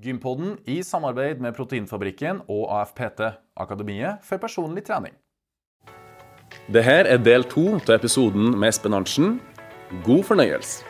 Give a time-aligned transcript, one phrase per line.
[0.00, 3.20] Gympoden i samarbeid med Proteinfabrikken og AFPT,
[3.60, 5.12] Akademiet for personlig trening.
[6.72, 9.34] Dette er del to av episoden med Espen Arntzen.
[10.06, 10.89] God fornøyelse.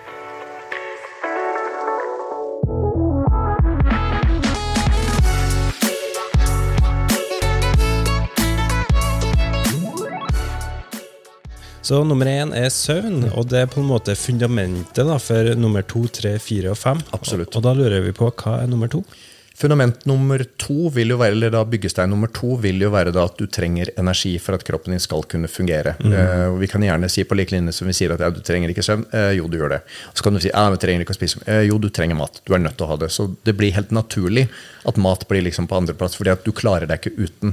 [11.82, 15.82] Så nummer én er søvn, og det er på en måte fundamentet da, for nummer
[15.88, 17.00] to, tre, fire og fem.
[17.16, 17.54] Absolutt.
[17.54, 19.00] Og, og da lurer vi på hva er nummer to?
[19.60, 23.26] Fundament nummer to vil jo være, eller da byggestein nummer to vil jo være da
[23.29, 25.96] at du trenger energi for at kroppen din skal kunne fungere.
[26.00, 26.14] Mm.
[26.14, 28.72] Uh, vi kan gjerne si på like linje som vi sier at ja, du trenger
[28.72, 29.04] ikke søvn.
[29.12, 29.82] Uh, jo, du gjør det.
[30.16, 31.43] Så kan du si ja, du trenger ikke å spise.
[31.44, 32.41] Uh, jo, du trenger mat.
[32.48, 33.10] Du er nødt til å ha det.
[33.12, 34.47] Så det blir helt naturlig
[34.88, 37.52] at mat blir liksom på andreplass, fordi at du klarer deg ikke uten.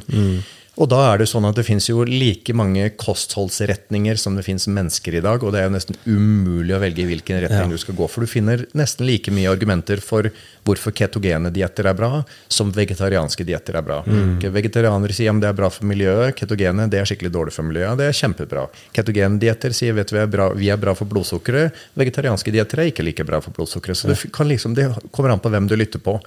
[0.78, 4.68] Og da er det sånn at det fins jo like mange kostholdsretninger som det fins
[4.70, 7.98] mennesker i dag, og det er jo nesten umulig å velge hvilken retning du skal
[7.98, 8.06] gå.
[8.14, 10.30] For du finner nesten like mye argumenter for
[10.68, 12.22] hvorfor ketogene dietter er bra,
[12.52, 14.04] som vegetarianske dietter er bra.
[14.06, 14.38] Mm.
[14.54, 17.98] Vegetarianere sier at det er bra for miljøet, ketogene det er skikkelig dårlig for miljøet.
[17.98, 18.68] Det er kjempebra.
[18.94, 23.08] Ketogene-dietter sier vet vi er bra, vi er bra for blodsukkeret, vegetarianske dietter er ikke
[23.08, 23.98] like bra for blodsukkeret.
[23.98, 26.20] Så det, kan liksom, det kommer an på hvem du lytter på.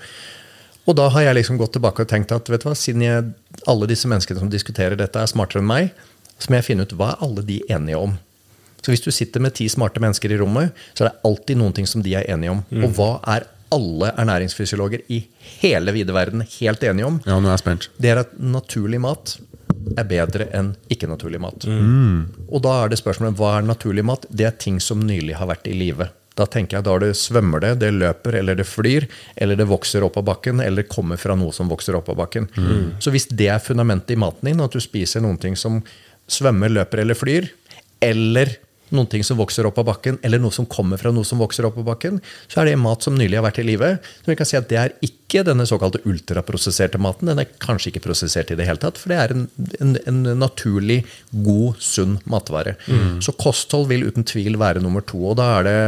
[0.88, 3.26] Og da har jeg liksom gått tilbake og tenkt at vet du hva, siden jeg,
[3.70, 5.94] alle disse menneskene som diskuterer dette, er smartere enn meg,
[6.40, 8.16] så må jeg finne ut hva er alle de enige om.
[8.80, 11.74] Så hvis du sitter med ti smarte mennesker i rommet, så er det alltid noen
[11.76, 12.62] ting som de er enige om.
[12.80, 15.20] Og hva er alle ernæringsfysiologer i
[15.60, 17.20] hele vide verden helt enige om?
[17.28, 17.90] Ja, nå er jeg spent.
[18.00, 19.36] Det er at naturlig mat
[19.98, 21.66] er bedre enn ikke-naturlig mat.
[22.48, 24.26] Og da er det spørsmålet hva er naturlig mat?
[24.28, 26.08] Det er ting som nylig har vært i live.
[26.38, 30.04] Da tenker jeg da det svømmer det, det løper, eller det flyr, eller det vokser
[30.06, 32.48] opp av bakken, eller kommer fra noe som vokser opp av bakken.
[33.02, 35.82] Så hvis det er fundamentet i maten din, at du spiser noen ting som
[36.30, 37.50] svømmer, løper eller flyr,
[38.00, 38.54] eller
[38.90, 41.66] noen ting som vokser opp av bakken, eller noe som kommer fra noe som vokser
[41.68, 42.16] opp av bakken,
[42.50, 43.90] så er det mat som nylig har vært i live.
[44.22, 47.30] Så vi kan si at det er ikke denne såkalte ultraprosesserte maten.
[47.30, 49.46] Den er kanskje ikke prosessert i det hele tatt, for det er en,
[49.78, 52.74] en, en naturlig, god, sunn matvare.
[53.22, 55.22] Så kosthold vil uten tvil være nummer to.
[55.22, 55.78] Og da er det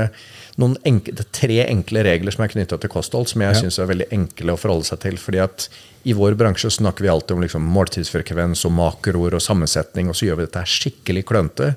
[0.61, 3.79] noen enkle, det er tre enkle regler som er knytta til kosthold, som jeg synes
[3.81, 5.17] er veldig enkle å forholde seg til.
[5.21, 5.69] fordi at
[6.05, 10.27] i vår bransje snakker vi alltid om liksom måltidsfrekvens og makroer og sammensetning, og så
[10.27, 11.71] gjør vi dette her skikkelig klønete.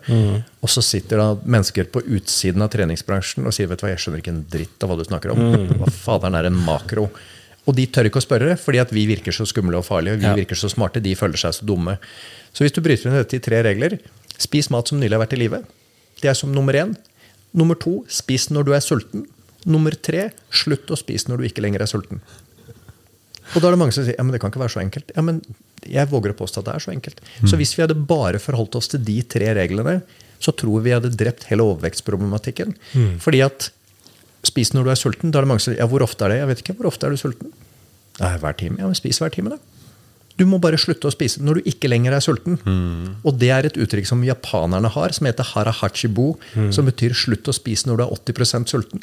[0.65, 4.03] Og så sitter da mennesker på utsiden av treningsbransjen og sier vet du hva, jeg
[4.03, 5.43] skjønner ikke en dritt av hva du snakker om.
[5.79, 7.07] Hva faderen er en makro?
[7.65, 10.19] Og de tør ikke å spørre, fordi at vi virker så skumle og farlige.
[10.21, 11.97] Vi virker så smarte, de føler seg så dumme.
[12.53, 13.97] Så hvis du bryter ned dette i tre regler
[14.35, 15.61] Spis mat som nylig har vært i live.
[16.19, 16.91] Det er som nummer én.
[17.55, 19.25] Nummer to, spis når du er sulten.
[19.65, 22.19] Nummer tre, slutt å spise når du ikke lenger er sulten.
[23.53, 25.11] Og da er det mange som sier ja, men det kan ikke være så enkelt.
[25.15, 25.39] Ja, men
[25.85, 27.19] jeg våger å påstå at det er så enkelt.
[27.45, 29.99] Så hvis vi hadde bare forholdt oss til de tre reglene,
[30.41, 32.73] så tror vi hadde drept hele overvekstproblematikken.
[33.21, 33.69] Fordi at
[34.45, 36.33] spis når du er sulten, da er det mange som sier ja, hvor ofte er
[36.33, 36.41] det?
[36.41, 37.53] Jeg vet ikke, hvor ofte er du sulten?
[38.19, 38.79] Nei, hver time.
[38.81, 39.74] Ja, men spis hver time, da.
[40.37, 42.57] Du må bare slutte å spise når du ikke lenger er sulten.
[43.23, 46.35] Og det er et uttrykk som japanerne har, som heter harahachibo,
[46.75, 49.01] som betyr 'slutt å spise når du er 80% sulten'.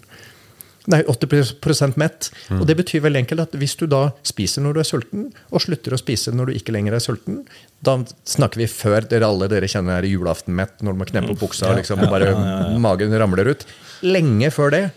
[0.91, 2.29] Nei, 80% mett.
[2.51, 5.61] Og det betyr veldig enkelt at hvis du da spiser når du er sulten, og
[5.63, 7.45] slutter å spise når du ikke lenger er sulten,
[7.81, 7.95] da
[8.27, 11.71] snakker vi før dere alle dere kjenner er julaftenmett, når du må kneppe opp buksa
[11.79, 12.35] liksom, og bare
[12.83, 13.65] magen ramler ut.
[14.03, 14.91] Lenge før det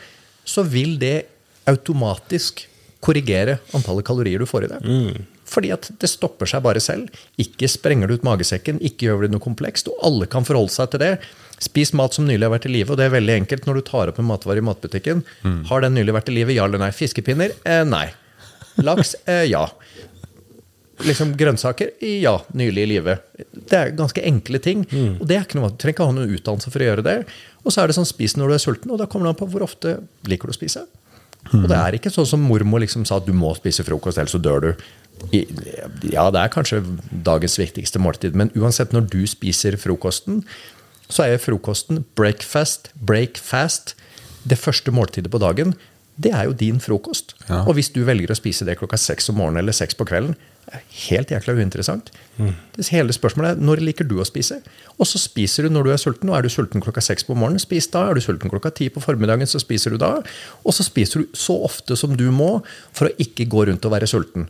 [0.43, 1.27] så vil det
[1.69, 2.65] automatisk
[2.99, 4.81] korrigere antallet kalorier du får i deg.
[5.45, 7.09] Fordi at det stopper seg bare selv.
[7.41, 9.91] Ikke sprenger du ut magesekken, ikke gjør det noe komplekst.
[9.91, 11.11] Og alle kan forholde seg til det.
[11.61, 13.85] Spis mat som nylig har vært i live, og det er veldig enkelt når du
[13.87, 15.21] tar opp en matvare i matbutikken.
[15.69, 16.55] Har den nylig vært i live?
[16.57, 16.91] Ja eller nei?
[16.95, 17.53] Fiskepinner?
[17.63, 18.07] Eh, nei.
[18.83, 19.15] Laks?
[19.29, 19.67] Eh, ja.
[21.05, 21.89] Liksom Grønnsaker?
[21.99, 23.17] Ja, nylig i live.
[23.51, 24.85] Det er ganske enkle ting.
[25.19, 27.15] Og det er ikke noe, Du trenger ikke ha noen utdannelse for å gjøre det.
[27.65, 29.41] Og så er det sånn spis når du er sulten, og da kommer det an
[29.43, 30.85] på hvor ofte liker du å spise.
[31.53, 34.33] Og det er ikke sånn som mormor liksom sa at du må spise frokost, ellers
[34.33, 34.85] så dør du.
[35.33, 36.81] Ja, det er kanskje
[37.25, 40.43] dagens viktigste måltid, men uansett, når du spiser frokosten,
[41.09, 43.95] så er frokosten breakfast, break fast.
[44.45, 45.73] Det første måltidet på dagen,
[46.15, 47.35] det er jo din frokost.
[47.49, 47.63] Ja.
[47.65, 50.35] Og hvis du velger å spise det klokka seks om morgenen eller seks på kvelden,
[50.65, 52.07] det er helt jækla uinteressant.
[52.73, 54.57] Det hele spørsmålet er når liker du å spise?
[54.97, 56.31] Og så spiser du når du er sulten.
[56.31, 58.07] Og er du sulten klokka seks på morgenen, spis da.
[58.09, 60.15] Er du sulten klokka ti på formiddagen, så spiser du da.
[60.65, 62.63] Og så spiser du så ofte som du må
[62.95, 64.47] for å ikke gå rundt og være sulten.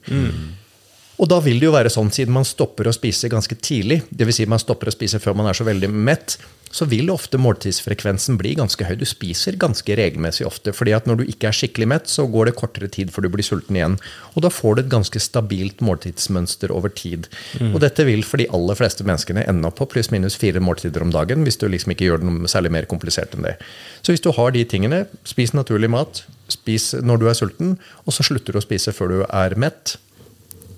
[1.16, 4.42] Og da vil det jo være sånn, siden man stopper å spise ganske tidlig, dvs.
[4.42, 6.36] Si man stopper å spise før man er så veldig mett,
[6.76, 8.98] så vil ofte måltidsfrekvensen bli ganske høy.
[9.00, 12.50] Du spiser ganske regelmessig ofte, fordi at når du ikke er skikkelig mett, så går
[12.50, 13.96] det kortere tid før du blir sulten igjen.
[14.34, 17.30] Og da får du et ganske stabilt måltidsmønster over tid.
[17.72, 21.16] Og dette vil for de aller fleste menneskene ende opp på pluss-minus fire måltider om
[21.16, 23.56] dagen, hvis du liksom ikke gjør det noe særlig mer komplisert enn det.
[24.04, 28.14] Så hvis du har de tingene, spis naturlig mat, spis når du er sulten, og
[28.18, 29.96] så slutter du å spise før du er mett.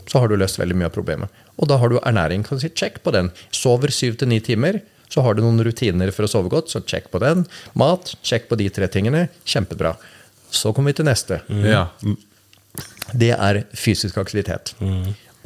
[0.08, 1.42] Så har du løst veldig mye av problemet.
[1.58, 2.46] Og da har du ernæring.
[2.48, 3.32] kan du si, Sjekk på den.
[3.52, 4.82] Sover syv til ni timer.
[5.10, 7.46] Så har du noen rutiner for å sove godt, så sjekk på den.
[7.80, 9.28] Mat, sjekk på de tre tingene.
[9.48, 9.96] Kjempebra.
[10.52, 11.42] Så kommer vi til neste.
[11.64, 11.88] Ja.
[13.16, 14.74] Det er fysisk aktivitet.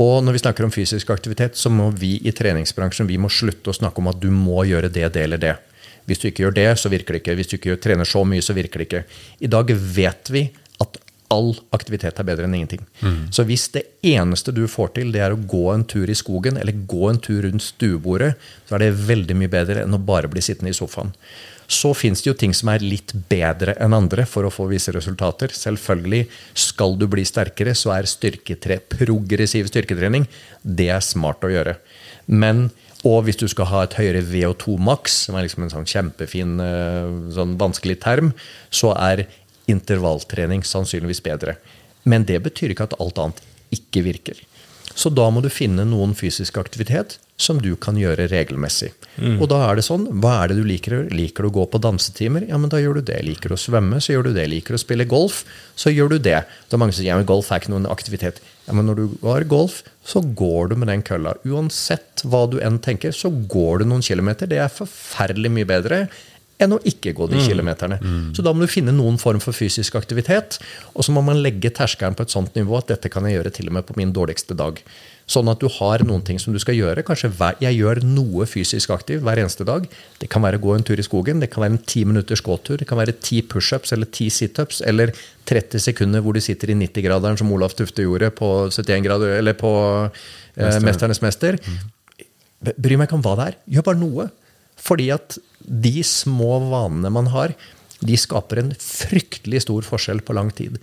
[0.01, 3.69] Og når vi snakker om fysisk aktivitet, så må vi i treningsbransjen vi må slutte
[3.69, 5.55] å snakke om at du må gjøre det, det eller det.
[6.09, 7.35] Hvis du ikke gjør det, så virker det ikke.
[7.37, 9.03] Hvis du ikke trener så mye, så virker det ikke.
[9.45, 10.47] I dag vet vi
[11.31, 12.83] all aktivitet er bedre enn ingenting.
[13.33, 16.59] Så hvis det eneste du får til, det er å gå en tur i skogen,
[16.59, 18.33] eller gå en tur rundt stuebordet,
[18.67, 21.15] så er det veldig mye bedre enn å bare bli sittende i sofaen.
[21.71, 24.91] Så fins det jo ting som er litt bedre enn andre for å få visse
[24.91, 25.53] resultater.
[25.55, 26.25] Selvfølgelig,
[26.67, 30.27] skal du bli sterkere, så er styrketre, progressiv styrketrening
[30.61, 31.77] det er smart å gjøre.
[32.27, 32.67] Men,
[33.07, 36.57] og hvis du skal ha et høyere VO2 maks, som er liksom en sånn kjempefin,
[36.65, 38.33] eh, sånn vanskelig term,
[38.67, 39.23] så er
[39.71, 41.57] intervalltrening sannsynligvis bedre.
[42.03, 43.43] Men det betyr ikke at alt annet
[43.75, 44.39] ikke virker.
[44.95, 48.91] Så da må du finne noen fysisk aktivitet som du kan gjøre regelmessig.
[49.41, 50.95] Og da er det sånn, hva er det du liker?
[51.09, 52.45] Liker du å gå på dansetimer?
[52.49, 53.17] Ja, men da gjør du det.
[53.25, 54.45] Liker du å svømme, så gjør du det.
[54.51, 55.41] Liker du å spille golf,
[55.79, 56.41] så gjør du det.
[56.45, 58.43] Det er mange som sier ja, men golf er ikke noen aktivitet.
[58.67, 61.33] Ja, men når du går golf, så går du med den kølla.
[61.47, 64.49] Uansett hva du enn tenker, så går du noen kilometer.
[64.51, 66.03] Det er forferdelig mye bedre
[66.65, 67.99] enn å ikke gå de kilometerne.
[68.35, 70.59] Så da må du finne noen form for fysisk aktivitet,
[70.93, 73.55] og så må man legge terskelen på et sånt nivå at dette kan jeg gjøre
[73.57, 74.81] til og med på min dårligste dag.
[75.31, 77.05] Sånn at du har noen ting som du skal gjøre.
[77.07, 79.85] Kanskje hver, jeg gjør noe fysisk aktiv hver eneste dag.
[80.19, 82.43] Det kan være å gå en tur i skogen, det kan være en ti minutters
[82.43, 85.13] gåtur, det kan være ti pushups eller ti situps eller
[85.47, 89.55] 30 sekunder hvor du sitter i 90-graderen som Olaf Tufte gjorde på 71 grader, eller
[89.57, 89.71] på
[90.57, 91.57] eh, Mesternes mester.
[92.77, 93.59] Bry meg ikke om hva det er.
[93.77, 94.27] Gjør bare noe.
[94.81, 97.53] Fordi at de små vanene man har,
[98.01, 100.79] de skaper en fryktelig stor forskjell på lang tid.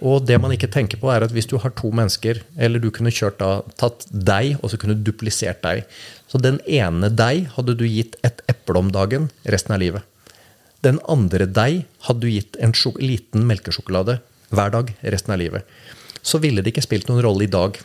[0.00, 2.88] Og det man ikke tenker på, er at hvis du har to mennesker, eller du
[2.94, 5.84] kunne kjørt da, tatt deg og så kunne du duplisert deg.
[6.30, 10.08] Så den ene deg hadde du gitt et eple om dagen resten av livet.
[10.84, 14.18] Den andre deg hadde du gitt en liten melkesjokolade
[14.54, 15.68] hver dag resten av livet.
[16.24, 17.76] Så ville det ikke spilt noen rolle i dag,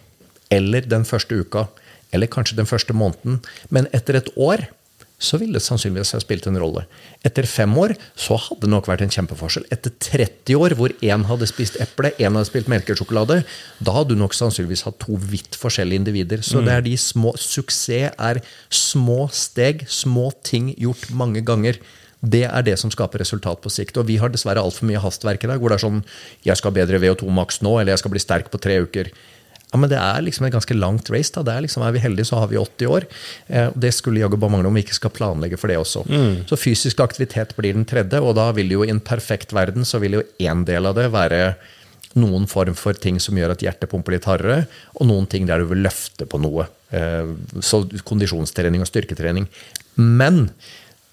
[0.49, 1.67] eller den første uka,
[2.15, 3.39] eller kanskje den første måneden.
[3.69, 4.69] Men etter et år
[5.19, 6.85] så ville det sannsynligvis ha spilt en rolle.
[7.27, 9.67] Etter fem år så hadde det nok vært en kjempeforskjell.
[9.75, 13.41] Etter 30 år, hvor én hadde spist eple, én hadde spilt melkesjokolade,
[13.83, 16.43] da hadde du nok sannsynligvis hatt to vidt forskjellige individer.
[16.45, 18.39] Så det er de små Suksess er
[18.73, 21.79] små steg, små ting gjort mange ganger.
[22.19, 23.97] Det er det som skaper resultat på sikt.
[23.99, 26.01] Og vi har dessverre altfor mye hastverk i dag, hvor det er sånn
[26.45, 29.11] Jeg skal bedre VO2 maks nå, eller jeg skal bli sterk på tre uker.
[29.71, 31.31] Ja, men Det er liksom et ganske langt race.
[31.31, 31.43] da.
[31.43, 33.03] Det er liksom, Er vi heldige, så har vi 80 år.
[33.49, 36.05] Eh, Det skulle jaggu bare mangle om vi ikke skal planlegge for det også.
[36.49, 39.99] Så fysisk aktivitet blir den tredje, og da vil jo i en perfekt verden så
[39.99, 41.55] vil jo én del av det være
[42.15, 44.63] noen form for ting som gjør at hjertet pumper litt hardere,
[44.99, 46.65] og noen ting der du vil løfte på noe.
[46.91, 47.27] Eh,
[47.61, 49.47] Så kondisjonstrening og styrketrening.
[49.95, 50.49] Men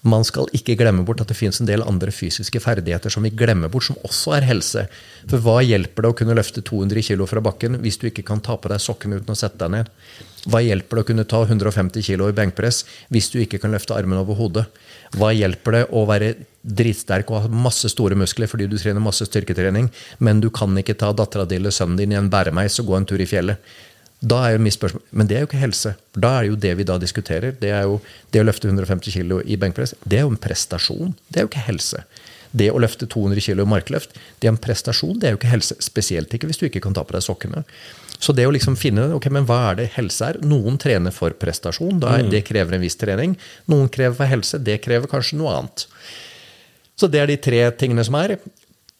[0.05, 3.31] man skal ikke glemme bort at det finnes en del andre fysiske ferdigheter som vi
[3.33, 4.85] glemmer bort, som også er helse.
[5.29, 8.43] For hva hjelper det å kunne løfte 200 kg fra bakken hvis du ikke kan
[8.43, 9.89] ta på deg sokkene uten å sette deg ned?
[10.47, 13.97] Hva hjelper det å kunne ta 150 kg i benkpress hvis du ikke kan løfte
[13.97, 14.67] armen over hodet?
[15.17, 16.35] Hva hjelper det å være
[16.67, 19.89] dritsterk og ha masse store muskler fordi du trener masse styrketrening,
[20.19, 22.97] men du kan ikke ta dattera di eller sønnen din i en bæremeis og gå
[22.99, 23.59] en tur i fjellet?
[24.19, 25.95] Da er jo mitt spørsmål, Men det er jo ikke helse.
[26.17, 27.51] Da er det jo det vi da diskuterer.
[27.59, 27.99] Det er jo
[28.33, 29.93] det å løfte 150 kg i benkpress.
[30.03, 31.13] Det er jo en prestasjon.
[31.29, 32.03] Det er jo ikke helse.
[32.57, 35.19] Det å løfte 200 kg i markløft, det er en prestasjon.
[35.19, 35.77] Det er jo ikke helse.
[35.83, 37.63] Spesielt ikke hvis du ikke kan ta på deg sokkene.
[38.17, 40.39] Så det å liksom finne ok, men hva er det helse er?
[40.41, 41.99] Noen trener for prestasjon.
[42.01, 43.37] Da er, Det krever en viss trening.
[43.69, 44.57] Noen krever for helse.
[44.57, 45.85] Det krever kanskje noe annet.
[46.97, 48.39] Så det er de tre tingene som er.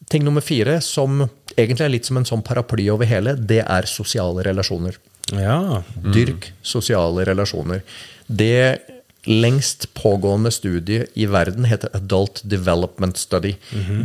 [0.08, 1.26] Ting nummer fire, som
[1.58, 5.00] egentlig er litt som en sånn paraply over hele, det er sosiale relasjoner.
[5.36, 5.84] Ja.
[6.14, 7.82] Dyrk sosiale relasjoner.
[8.28, 8.80] Det
[9.28, 13.56] lengst pågående studiet i verden heter Adult Development Study.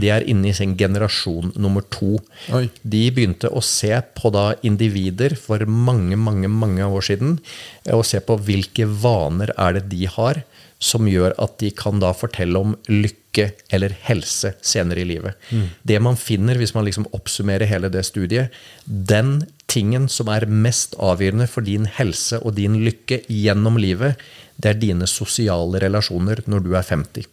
[0.02, 2.16] De er inne i sin generasjon nummer to.
[2.54, 2.66] Oi.
[2.82, 7.38] De begynte å se på da individer for mange, mange, mange år siden,
[7.86, 10.42] eh, og se på hvilke vaner er det de har
[10.82, 15.38] som gjør at de kan da fortelle om lykke eller helse senere i livet.
[15.86, 18.50] Det man finner hvis man liksom oppsummerer hele det studiet,
[18.84, 24.20] den tingen som er mest avgjørende for din helse og din lykke gjennom livet,
[24.60, 27.31] det er dine sosiale relasjoner når du er 50.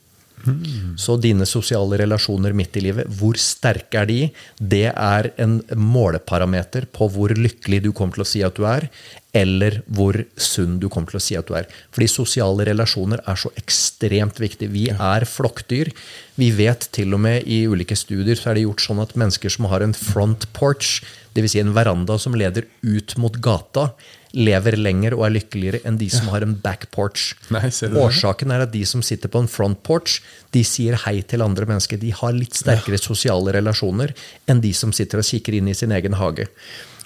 [0.99, 4.19] Så dine sosiale relasjoner midt i livet, hvor sterke er de?
[4.59, 8.87] Det er en måleparameter på hvor lykkelig du kommer til å si at du er,
[9.35, 11.69] eller hvor sunn du kommer til å si at du er.
[11.93, 14.71] Fordi sosiale relasjoner er så ekstremt viktig.
[14.73, 15.91] Vi er flokkdyr.
[16.39, 19.53] Vi vet til og med i ulike studier så er det gjort sånn at mennesker
[19.53, 20.99] som har en front porch,
[21.35, 21.53] dvs.
[21.53, 23.91] Si en veranda som leder ut mot gata,
[24.35, 27.31] lever lenger og er lykkeligere enn de som har en back porch.
[27.55, 28.03] Nei, ser du det?
[28.03, 30.19] Årsaken er at de som sitter på en front porch,
[30.55, 32.01] de sier hei til andre mennesker.
[32.01, 34.13] De har litt sterkere sosiale relasjoner
[34.49, 36.49] enn de som sitter og kikker inn i sin egen hage.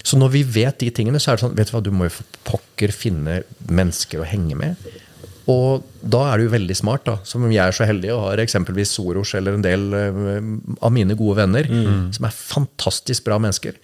[0.04, 2.10] Så når vi vet de tingene, så er det sånn vet du hva, du må
[2.10, 4.88] jo for pokker finne mennesker å henge med.
[5.52, 8.94] Og da er du veldig smart, da, som jeg er så heldig og har eksempelvis
[8.96, 10.52] Soros eller en del eh,
[10.84, 11.68] av mine gode venner,
[12.16, 13.76] som er fantastisk bra mennesker.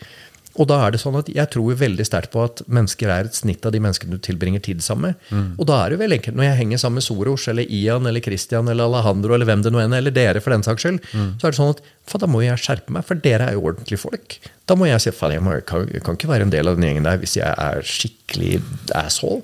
[0.58, 3.38] Og da er det sånn at jeg tror veldig sterkt på at mennesker er et
[3.38, 5.28] snitt av de menneskene du tilbringer tid sammen med.
[5.62, 6.38] Og da er det veldig enkelt.
[6.40, 9.72] Når jeg henger sammen med Soros eller Ian eller Christian eller Alejandro eller hvem det
[9.72, 11.84] nå enn er, eller dere for den saks skyld, så er det sånn at
[12.20, 14.40] da må jeg skjerpe meg, for dere er jo ordentlige folk.
[14.68, 17.08] Da må jeg si faen, jeg, jeg, kan, ikke være en del av den gjengen
[17.08, 18.58] der hvis jeg er skikkelig
[18.98, 19.44] asshole.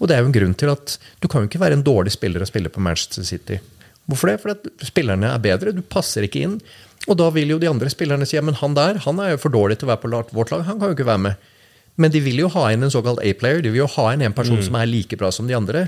[0.00, 2.12] Og det er jo en grunn til at du kan jo ikke være en dårlig
[2.16, 3.60] spiller og spille på Manchester City.
[4.06, 4.40] Hvorfor det?
[4.42, 5.72] Fordi at spillerne er bedre.
[5.74, 6.58] Du passer ikke inn.
[7.06, 9.42] Og da vil jo de andre spillerne si ja, men han der han er jo
[9.44, 10.66] for dårlig til å være på vårt lag.
[10.66, 11.50] Han kan jo ikke være med.
[11.96, 13.62] Men de vil jo ha inn en såkalt A-player.
[13.64, 15.86] De vil jo ha inn en person som er like bra som de andre.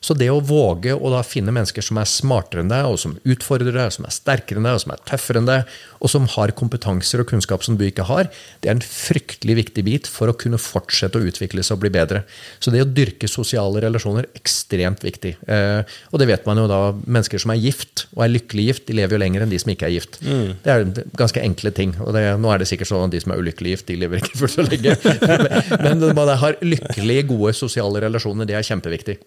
[0.00, 3.16] Så det å våge å da finne mennesker som er smartere enn deg, og som
[3.20, 6.12] utfordrer deg, og som er sterkere enn deg, og som er tøffere enn deg, og
[6.12, 8.30] som har kompetanser og kunnskap som du ikke har,
[8.62, 11.92] det er en fryktelig viktig bit for å kunne fortsette å utvikle seg og bli
[11.92, 12.22] bedre.
[12.62, 15.34] Så det å dyrke sosiale relasjoner ekstremt viktig.
[15.44, 18.86] Eh, og det vet man jo da, mennesker som er gift, og er lykkelig gift,
[18.88, 20.20] de lever jo lenger enn de som ikke er gift.
[20.64, 20.86] Det er
[21.20, 21.92] ganske enkle ting.
[22.00, 24.22] Og det, nå er det sikkert sånn at de som er ulykkelig gift, de lever
[24.22, 24.96] ikke fullt så lenge.
[25.84, 28.48] Men man har lykkelige, gode sosiale relasjoner.
[28.48, 29.20] Det er kjempeviktig.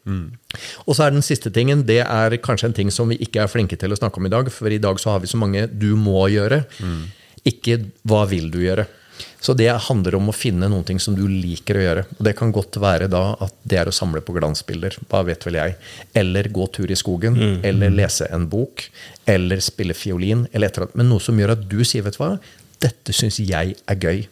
[0.88, 3.51] Og så er den siste tingen, det er kanskje en ting som vi ikke er
[3.51, 5.67] flinke til å snakke om i dag, for i dag så har vi så mange
[5.67, 6.65] 'du må gjøre',
[7.46, 8.88] ikke 'hva vil du gjøre'.
[9.43, 12.03] Så det handler om å finne noen ting som du liker å gjøre.
[12.17, 15.43] Og det kan godt være da at det er å samle på glansbilder, hva vet
[15.46, 15.75] vel jeg.
[16.15, 18.86] Eller gå tur i skogen, eller lese en bok,
[19.27, 20.96] eller spille fiolin, eller et eller annet.
[20.96, 22.38] Men noe som gjør at du sier, vet du hva,
[22.84, 24.25] dette syns jeg er gøy.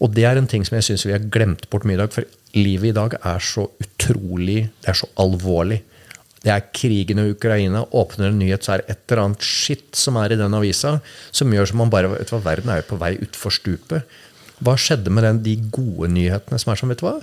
[0.00, 2.12] Og det er en ting som jeg syns vi har glemt bort mye i dag.
[2.12, 2.24] For
[2.56, 5.82] livet i dag er så utrolig Det er så alvorlig.
[6.44, 7.82] Det er krigen i Ukraina.
[7.98, 10.98] Åpner en nyhet, så er det et eller annet skitt som er i den avisa,
[11.34, 14.18] som gjør som man bare vet du hva, Verden er jo på vei utfor stupet.
[14.64, 17.18] Hva skjedde med den, de gode nyhetene som er som, vet du hva?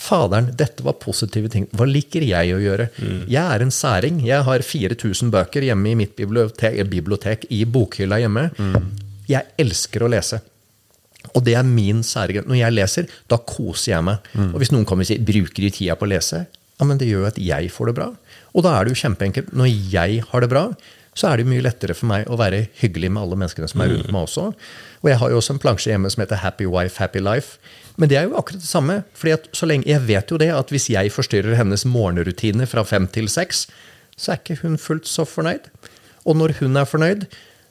[0.00, 1.66] Faderen, dette var positive ting.
[1.76, 2.86] Hva liker jeg å gjøre?
[3.28, 4.20] Jeg er en særing.
[4.24, 8.46] Jeg har 4000 bøker hjemme i mitt bibliotek, bibliotek i bokhylla hjemme.
[9.28, 10.40] Jeg elsker å lese.
[11.34, 12.48] Og det er min særgren.
[12.48, 14.30] Når jeg leser, da koser jeg meg.
[14.50, 16.46] Og hvis noen kommer og sier 'bruker de tida på å lese',
[16.80, 18.08] ja, men det gjør jo at jeg får det bra.
[18.54, 19.52] Og da er det jo kjempeenkelt.
[19.52, 20.72] Når jeg har det bra,
[21.14, 23.90] så er det mye lettere for meg å være hyggelig med alle menneskene som er
[23.92, 24.46] rundt meg også.
[25.02, 27.58] Og jeg har jo også en plansje hjemme som heter Happy Wife, Happy Life.
[28.00, 29.02] Men det er jo akkurat det samme.
[29.14, 32.82] fordi at så lenge, Jeg vet jo det at hvis jeg forstyrrer hennes morgenrutine fra
[32.82, 33.66] fem til seks,
[34.16, 35.68] så er ikke hun fullt så fornøyd.
[36.24, 37.26] Og når hun er fornøyd,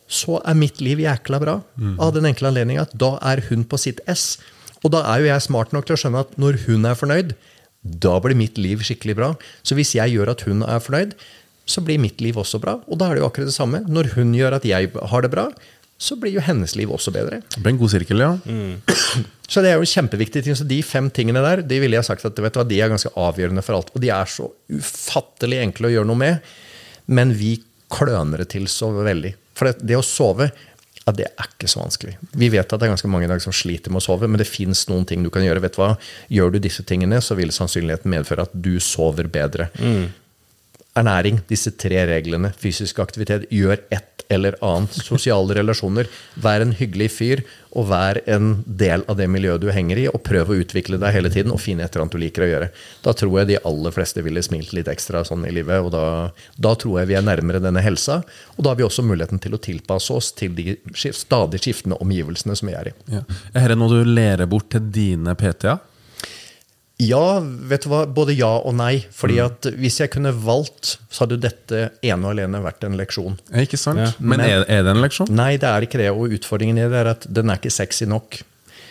[0.09, 1.59] så er mitt liv jækla bra.
[2.01, 4.39] Av den enkle anledning at da er hun på sitt ess.
[4.83, 7.35] Og da er jo jeg smart nok til å skjønne at når hun er fornøyd,
[7.79, 9.33] da blir mitt liv skikkelig bra.
[9.63, 11.13] Så hvis jeg gjør at hun er fornøyd,
[11.69, 12.79] så blir mitt liv også bra.
[12.89, 13.83] Og da er det jo akkurat det samme.
[13.87, 15.49] Når hun gjør at jeg har det bra,
[15.99, 17.41] så blir jo hennes liv også bedre.
[17.51, 18.31] Det blir en god sirkel, ja.
[19.49, 20.55] Så det er jo en kjempeviktig ting.
[20.57, 22.91] Så de fem tingene der de ville jeg sagt at vet du hva, de er
[22.91, 23.89] ganske avgjørende for alt.
[23.95, 26.51] Og de er så ufattelig enkle å gjøre noe med.
[27.09, 27.55] Men vi
[27.89, 29.33] kløner det til så veldig.
[29.59, 30.49] For det, det å sove
[31.09, 32.11] ja, det er ikke så vanskelig.
[32.37, 34.37] Vi vet at det er ganske mange i dag som sliter med å sove, men
[34.37, 35.63] det fins noen ting du kan gjøre.
[35.63, 35.93] vet du hva?
[36.29, 39.71] Gjør du disse tingene, så vil sannsynligheten medføre at du sover bedre.
[40.99, 44.93] Ernæring, disse tre reglene, fysisk aktivitet, gjør et eller annet.
[44.93, 46.07] Sosiale relasjoner.
[46.39, 47.41] Vær en hyggelig fyr,
[47.77, 50.05] og vær en del av det miljøet du henger i.
[50.09, 52.51] Og prøv å utvikle deg hele tiden og finne et eller annet du liker å
[52.51, 52.69] gjøre.
[53.05, 56.05] Da tror jeg de aller fleste ville smilt litt ekstra sånn i livet, og da,
[56.62, 58.21] da tror jeg vi er nærmere denne helsa.
[58.55, 62.57] Og da har vi også muligheten til å tilpasse oss til de stadig skiftende omgivelsene
[62.57, 62.98] som vi er i.
[63.17, 63.25] ja.
[63.53, 65.81] Er dette noe du lærer bort til dine PT-er?
[67.00, 68.01] Ja, vet du hva?
[68.12, 69.06] Både ja og nei.
[69.15, 73.38] Fordi at hvis jeg kunne valgt, så hadde dette ene og alene vært en leksjon.
[73.53, 74.03] Ja, Ikke sant?
[74.03, 74.12] Ja.
[74.20, 75.32] Men er, er det en leksjon?
[75.32, 76.12] Nei, det er ikke det.
[76.12, 78.41] Og utfordringen i det er at den er ikke sexy nok.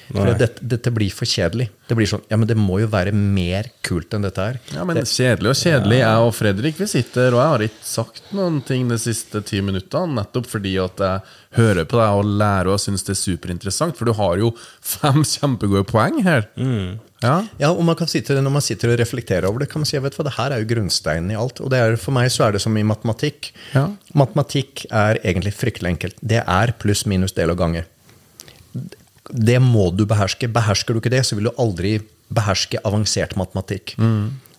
[0.09, 1.67] For dette, dette blir for kjedelig.
[1.85, 4.57] Det blir sånn, ja, men det må jo være mer kult enn dette her.
[4.73, 5.99] Ja, men Kjedelig og kjedelig.
[6.01, 9.61] Jeg og Fredrik vi sitter, og jeg har ikke sagt noen ting de siste ti
[9.65, 10.17] minuttene.
[10.17, 13.99] Nettopp fordi at jeg hører på deg og lærer og syns det er superinteressant.
[14.01, 16.49] For du har jo fem kjempegode poeng her.
[17.23, 17.41] Ja.
[17.59, 19.99] Ja, og man kan sitte, Når man sitter og reflekterer over det, kan man si
[19.99, 21.61] vet du det her er jo grunnsteinen i alt.
[21.61, 23.53] Og det er, For meg så er det som i matematikk.
[23.75, 23.89] Ja.
[24.15, 26.21] Matematikk er egentlig fryktelig enkelt.
[26.23, 27.85] Det er pluss, minus, del og gange.
[29.29, 30.49] Det må du beherske.
[30.49, 31.99] Behersker du ikke det, så vil du aldri
[32.29, 33.97] beherske avansert matematikk.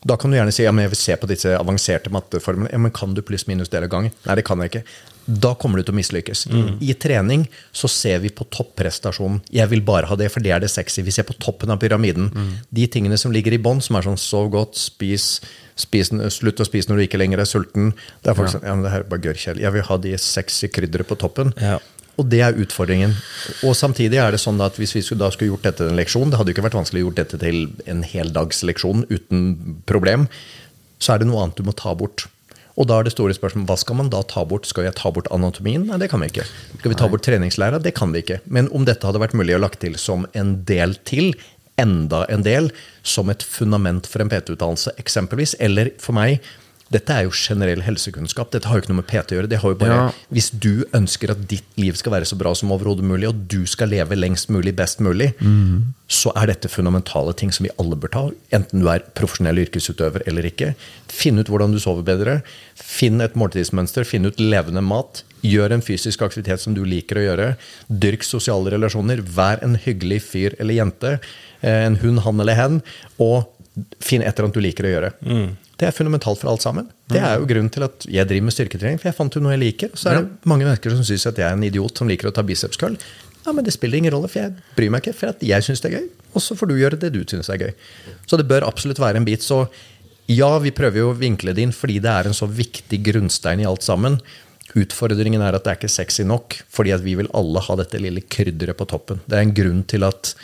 [0.07, 2.71] Da kan du gjerne si ja, men jeg vil se på disse avanserte matteformene.
[2.71, 4.13] Ja, men Kan du pluss, minus, del av gangen?
[4.25, 4.83] Nei, det kan jeg ikke.
[5.29, 6.47] Da kommer du til å mislykkes.
[6.81, 7.43] I trening
[7.75, 9.43] så ser vi på topprestasjonen.
[9.53, 11.03] Jeg vil bare ha det, for det er det sexy.
[11.05, 12.31] Vi ser på toppen av pyramiden.
[12.73, 15.37] De tingene som ligger i bånn, som er sånn sov godt, spis,
[15.77, 17.93] spis slutt å spise når du ikke lenger er sulten.
[18.23, 19.67] Det er folk sånn, ja, men det her er bare gørrkjedelig.
[19.67, 21.53] Jeg vil ha de sexy krydderet på toppen.
[21.61, 21.77] Ja.
[22.19, 23.13] Og det er utfordringen.
[23.63, 25.99] Og samtidig er det sånn at hvis vi skulle, da skulle gjort dette til en
[25.99, 29.45] leksjon, det hadde jo ikke vært vanskelig å gjort dette til en heldagsleksjon uten
[29.89, 30.27] problem,
[30.99, 32.27] så er det noe annet du må ta bort.
[32.79, 34.67] Og da er det store spørsmålet, hva skal man da ta bort?
[34.67, 35.83] Skal jeg ta bort anatomien?
[35.87, 36.45] Nei, det kan vi ikke.
[36.79, 37.81] Skal vi ta bort treningslæra?
[37.83, 38.39] Det kan vi ikke.
[38.47, 41.33] Men om dette hadde vært mulig å lagt til som en del til,
[41.79, 42.71] enda en del,
[43.03, 46.39] som et fundament for en PT-utdannelse eksempelvis, eller for meg
[46.91, 48.49] dette er jo generell helsekunnskap.
[48.51, 49.49] Dette har jo ikke noe med PT å gjøre.
[49.49, 50.11] Det har jo bare, Ja.
[50.33, 53.65] Hvis du ønsker at ditt liv skal være så bra som overhodet mulig, og du
[53.67, 55.33] skal leve lengst mulig, best mulig,
[56.09, 58.23] så er dette fundamentale ting som vi alle bør ta.
[58.51, 60.73] Enten du er profesjonell yrkesutøver eller ikke.
[61.07, 62.41] Finn ut hvordan du sover bedre.
[62.75, 64.03] Finn et måltidsmønster.
[64.03, 65.23] Finn ut levende mat.
[65.45, 67.57] Gjør en fysisk aktivitet som du liker å gjøre.
[67.87, 69.21] Dyrk sosiale relasjoner.
[69.21, 71.19] Vær en hyggelig fyr eller jente.
[71.61, 72.81] eh, En hund, han eller hen.
[73.19, 73.45] Og
[74.01, 75.13] finn et eller annet du liker å gjøre.
[75.79, 76.89] Det er fundamentalt for alt sammen.
[77.07, 78.99] Det er jo grunnen til at jeg driver med styrketrening.
[78.99, 79.93] For jeg fant jo noe jeg liker.
[79.95, 82.27] Og så er det mange mennesker som syns at jeg er en idiot som liker
[82.27, 82.97] å ta bicepskøll.
[83.45, 85.15] Ja, men det spiller ingen rolle, for jeg bryr meg ikke.
[85.21, 86.09] For at jeg syns det er gøy.
[86.35, 87.71] Og så får du gjøre det du syns er gøy.
[88.27, 89.45] Så det bør absolutt være en bit.
[89.45, 89.63] Så
[90.29, 93.63] ja, vi prøver jo å vinkle det inn fordi det er en så viktig grunnstein
[93.63, 94.19] i alt sammen.
[94.77, 98.01] Utfordringen er at det er ikke sexy nok, fordi at vi vil alle ha dette
[98.03, 99.23] lille krydderet på toppen.
[99.25, 100.35] Det er en grunn til at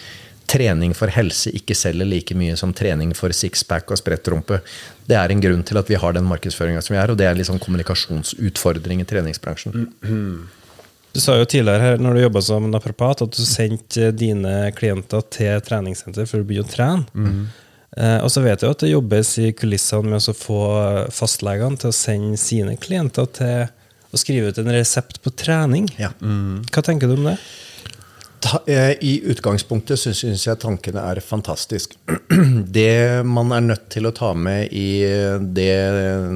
[0.50, 4.62] trening for helse ikke selger like mye som trening for sixpack og sprettrumpe.
[5.06, 7.28] Det er en grunn til at vi har den markedsføringa som vi er, og det
[7.30, 9.90] er sånn kommunikasjonsutfordring i treningsbransjen.
[11.16, 15.24] Du sa jo tidligere her når du jobba som naprapat, at du sendte dine klienter
[15.32, 17.06] til treningssenter for å begynne å trene.
[17.96, 20.62] Eh, og så vet jeg at det jobbes i kulissene med å få
[21.16, 23.70] fastlegene til å sende sine klienter til
[24.12, 25.88] å skrive ut en resept på trening.
[26.00, 26.12] Ja.
[26.20, 27.38] Hva tenker du om det?
[28.66, 31.96] Eh, I utgangspunktet så syns jeg tankene er fantastisk.
[32.78, 35.02] Det man er nødt til å ta med i
[35.56, 35.76] det,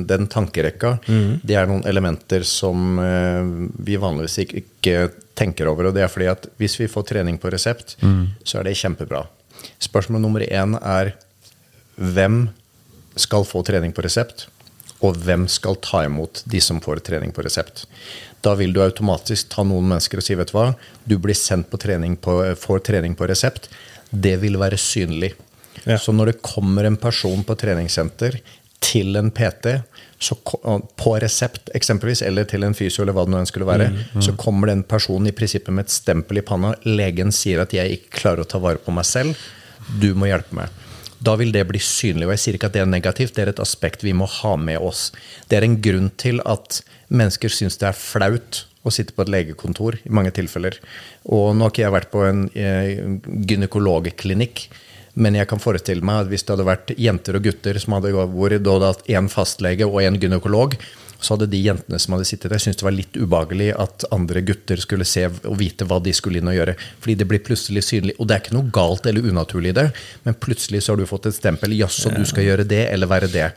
[0.09, 0.95] den tankerekka,
[1.43, 3.49] det er noen elementer som eh,
[3.85, 5.89] vi vanligvis ikke, tenker over.
[5.89, 7.93] Og det er fordi at hvis vi får trening på resept,
[8.43, 9.21] så er det kjempebra.
[9.79, 11.13] Spørsmål nummer én er
[11.95, 12.49] hvem
[13.19, 14.47] skal få trening på resept?
[15.05, 17.85] Og hvem skal ta imot de som får trening på resept?
[18.45, 20.71] Da vil du automatisk ta noen mennesker og si vet du hva,
[21.03, 23.69] du blir sendt på trening på, får trening på resept.
[24.09, 25.33] Det vil være synlig.
[25.85, 25.97] Ja.
[25.99, 28.39] Så når det kommer en person på treningssenter
[28.83, 29.79] til en PT,
[30.19, 30.35] så,
[30.99, 33.89] på resept eksempelvis, eller til en fysio, eller hva det nå skulle være,
[34.23, 36.73] så kommer den personen i prinsippet med et stempel i panna.
[36.87, 39.39] Legen sier at jeg ikke klarer å ta vare på meg selv.
[40.01, 40.87] Du må hjelpe meg.
[41.25, 42.27] Da vil det bli synlig.
[42.27, 44.55] Og jeg sier ikke at det er negativt, det er et aspekt vi må ha
[44.59, 45.09] med oss.
[45.51, 49.31] Det er en grunn til at mennesker syns det er flaut å sitte på et
[49.33, 50.77] legekontor i mange tilfeller.
[51.27, 53.01] Og nå har ikke jeg vært på en eh,
[53.51, 54.69] gynekologklinikk,
[55.19, 58.13] men jeg kan forestille meg at hvis det hadde vært jenter og gutter som hadde
[58.15, 60.77] vært hatt én fastlege og en gynekolog,
[61.19, 64.43] så hadde de jentene som hadde sittet der, syntes det var litt ubehagelig at andre
[64.47, 66.75] gutter skulle se og vite hva de skulle inn og gjøre.
[67.03, 68.15] Fordi det blir plutselig synlig.
[68.19, 69.85] Og det er ikke noe galt eller unaturlig i det,
[70.23, 71.75] men plutselig så har du fått et stempel.
[71.75, 73.49] Jaså, du skal gjøre det, eller være det.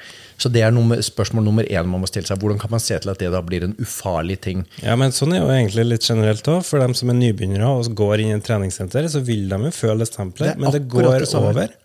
[0.42, 2.40] Så det er nummer, spørsmål nummer én man må stille seg.
[2.42, 4.64] Hvordan kan man se til at det da blir en ufarlig ting?
[4.82, 6.64] Ja, men Sånn er jo egentlig litt generelt òg.
[6.66, 9.72] For dem som er nybegynnere og går inn i et treningssenter, så vil de jo
[9.76, 11.76] føle stempelet, men det går det over.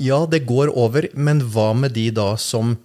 [0.00, 2.76] Ja, det går over, men hva med de da som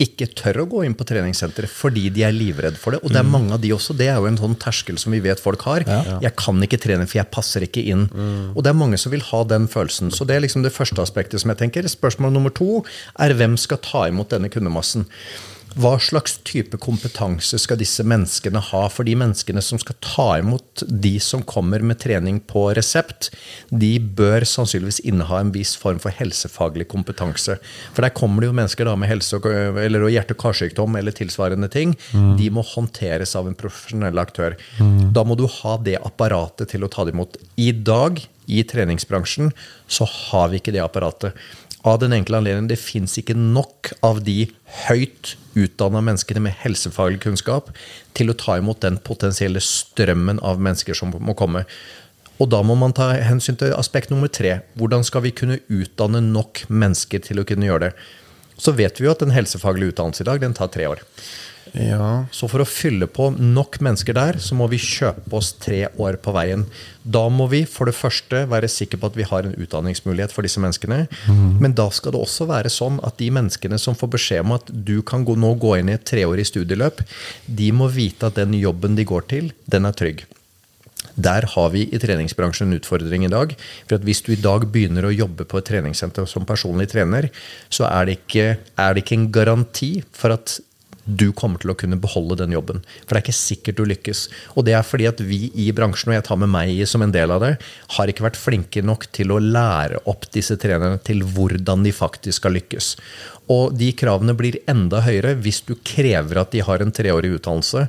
[0.00, 3.02] ikke tør å gå inn på treningssenteret fordi de er livredd for det?
[3.04, 3.96] Og det er mange av de også.
[3.98, 5.84] Det er jo en sånn terskel som vi vet folk har.
[6.22, 8.08] Jeg kan ikke trene, for jeg passer ikke inn.
[8.56, 10.12] Og det er mange som vil ha den følelsen.
[10.14, 11.86] Så det er liksom det første aspektet som jeg tenker.
[11.88, 12.82] Spørsmål nummer to
[13.20, 15.06] er hvem skal ta imot denne kundemassen?
[15.78, 18.82] Hva slags type kompetanse skal disse menneskene ha?
[18.92, 23.30] For de menneskene som skal ta imot de som kommer med trening på resept,
[23.70, 27.56] de bør sannsynligvis inneha en viss form for helsefaglig kompetanse.
[27.94, 31.16] For der kommer det jo mennesker da med helse- og, eller hjerte- og karsykdom eller
[31.16, 31.96] tilsvarende ting.
[32.38, 34.58] De må håndteres av en profesjonell aktør.
[35.16, 37.40] Da må du ha det apparatet til å ta det imot.
[37.56, 39.52] I dag, i treningsbransjen,
[39.86, 41.36] så har vi ikke det apparatet.
[41.82, 44.50] Av den enkle anledning, Det fins ikke nok av de
[44.86, 47.72] høyt utdanna menneskene med helsefaglig kunnskap
[48.14, 51.64] til å ta imot den potensielle strømmen av mennesker som må komme.
[52.40, 54.60] Og da må man ta hensyn til aspekt nummer tre.
[54.78, 57.92] Hvordan skal vi kunne utdanne nok mennesker til å kunne gjøre det?
[58.58, 61.02] Så vet vi jo at den helsefaglige utdannelse i dag, den tar tre år.
[61.72, 62.26] Ja.
[62.34, 66.18] Så for å fylle på nok mennesker der, så må vi kjøpe oss tre år
[66.22, 66.66] på veien.
[67.02, 70.46] Da må vi for det første være sikre på at vi har en utdanningsmulighet for
[70.46, 71.06] disse menneskene.
[71.62, 74.68] Men da skal det også være sånn at de menneskene som får beskjed om at
[74.70, 77.02] du kan gå, nå gå inn i et treårig studieløp,
[77.46, 80.26] de må vite at den jobben de går til, den er trygg.
[81.18, 83.52] Der har vi i treningsbransjen en utfordring i dag.
[83.84, 87.28] For at hvis du i dag begynner å jobbe på et treningssenter som personlig trener,
[87.68, 90.60] så er det ikke, er det ikke en garanti for at
[91.04, 92.82] du kommer til å kunne beholde den jobben.
[93.02, 94.22] For det er ikke sikkert du lykkes.
[94.54, 97.14] Og det er fordi at vi i bransjen, og jeg tar med meg som en
[97.14, 97.52] del av det,
[97.96, 102.42] har ikke vært flinke nok til å lære opp disse trenerne til hvordan de faktisk
[102.42, 102.94] skal lykkes.
[103.52, 107.88] Og de kravene blir enda høyere hvis du krever at de har en treårig utdannelse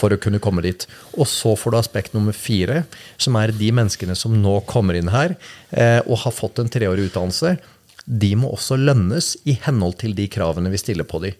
[0.00, 0.86] for å kunne komme dit.
[1.16, 2.84] Og så får du aspekt nummer fire,
[3.20, 5.36] som er de menneskene som nå kommer inn her
[5.70, 7.56] eh, og har fått en treårig utdannelse.
[8.10, 11.36] De må også lønnes i henhold til de kravene vi stiller på dem.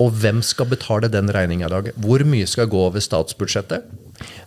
[0.00, 1.90] Og hvem skal betale den regninga i dag?
[2.00, 3.84] Hvor mye skal gå over statsbudsjettet?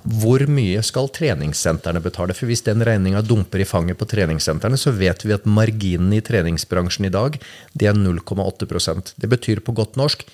[0.03, 2.35] Hvor mye skal treningssentrene betale?
[2.37, 6.23] For hvis den regninga dumper i fanget på treningssentrene, så vet vi at marginen i
[6.25, 7.37] treningsbransjen i dag
[7.73, 10.25] det er 0,8% Det betyr på godt norsk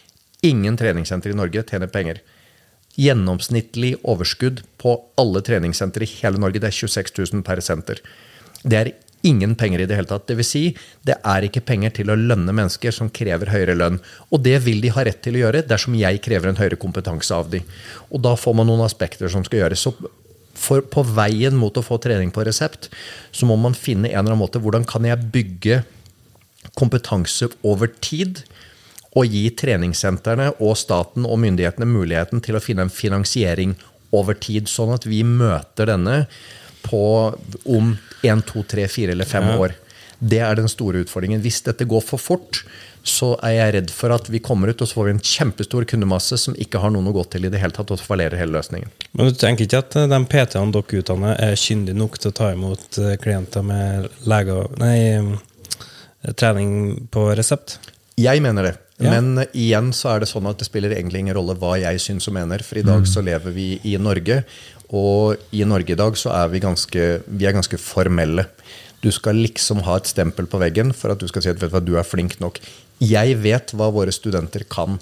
[0.45, 2.21] ingen treningssenter i Norge tjener penger.
[2.99, 7.99] Gjennomsnittlig overskudd på alle treningssentre i hele Norge det er 26 000 per senter.
[8.63, 8.91] Det er
[9.27, 10.31] ingen penger i det hele tatt.
[10.31, 10.63] Vil si,
[11.07, 13.99] det er ikke penger til å lønne mennesker som krever høyere lønn.
[14.31, 17.35] Og det vil de ha rett til å gjøre dersom jeg krever en høyere kompetanse
[17.35, 17.67] av dem.
[18.09, 19.85] Og da får man noen aspekter som skal gjøres.
[19.85, 19.95] Så
[20.59, 22.89] for på veien mot å få trening på resept,
[23.31, 25.83] så må man finne en eller annen måte hvordan kan jeg bygge
[26.79, 28.43] kompetanse over tid
[29.17, 33.73] og gi treningssentrene og staten og myndighetene muligheten til å finne en finansiering
[34.15, 36.23] over tid, sånn at vi møter denne
[36.85, 37.01] på
[37.69, 39.75] om én, to, tre, fire eller 5 år.
[40.19, 41.41] Det er den store utfordringen.
[41.43, 42.63] Hvis dette går for fort,
[43.07, 45.85] så er jeg redd for at vi kommer ut og så får vi en kjempestor
[45.87, 48.57] kundemasse som ikke har noen å gå til i det hele tatt, og fallerer hele
[48.57, 48.91] løsningen.
[49.15, 52.51] Men du tenker ikke at de PT-ene dere utdanner, er kyndige nok til å ta
[52.55, 57.79] imot eh, klienter med leger, nei, eh, trening på resept?
[58.19, 58.75] Jeg mener det.
[58.99, 59.15] Ja.
[59.15, 62.27] Men igjen så er det sånn at det spiller egentlig ingen rolle hva jeg syns
[62.27, 62.59] og mener.
[62.67, 64.41] For i dag så lever vi i Norge,
[64.89, 68.47] og i Norge i dag så er vi ganske, vi er ganske formelle.
[69.03, 71.67] Du skal liksom ha et stempel på veggen for at du skal si at du,
[71.69, 72.59] hva, du er flink nok.
[72.99, 74.97] Jeg vet hva våre studenter kan.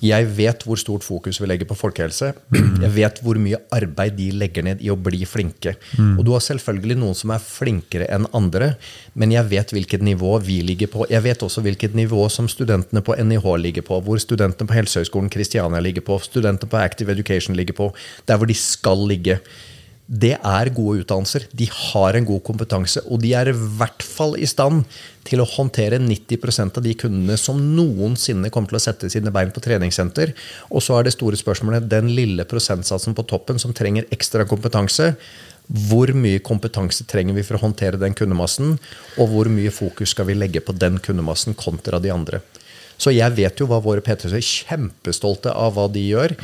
[0.00, 2.32] Jeg vet hvor stort fokus vi legger på folkehelse.
[2.84, 5.74] Jeg vet hvor mye arbeid de legger ned i å bli flinke.
[6.00, 8.72] Og du har selvfølgelig noen som er flinkere enn andre,
[9.18, 11.04] men jeg vet hvilket nivå vi ligger på.
[11.10, 15.30] Jeg vet også hvilket nivå som studentene på NIH ligger på, hvor studentene på Helsehøgskolen
[15.32, 17.90] Kristiania ligger på, studentene på Active Education ligger på,
[18.28, 19.40] der hvor de skal ligge.
[20.10, 21.44] Det er gode utdannelser.
[21.54, 24.82] De har en god kompetanse, og de er i hvert fall i stand
[25.28, 29.52] til å håndtere 90% av de kundene som noensinne kommer til å sette sine bein
[29.54, 30.34] på treningssenter.
[30.74, 35.12] Og så er det store spørsmålet den lille prosentsatsen på toppen som trenger ekstra kompetanse.
[35.86, 38.80] Hvor mye kompetanse trenger vi for å håndtere den kundemassen,
[39.14, 42.42] og hvor mye fokus skal vi legge på den kundemassen kontra de andre.
[43.00, 46.34] Så jeg vet jo hva våre PT-er er kjempestolte av hva de gjør.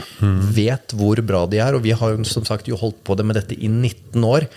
[0.57, 1.77] Vet hvor bra de er.
[1.77, 4.49] Og vi har jo som sagt jo holdt på det med dette i 19 år.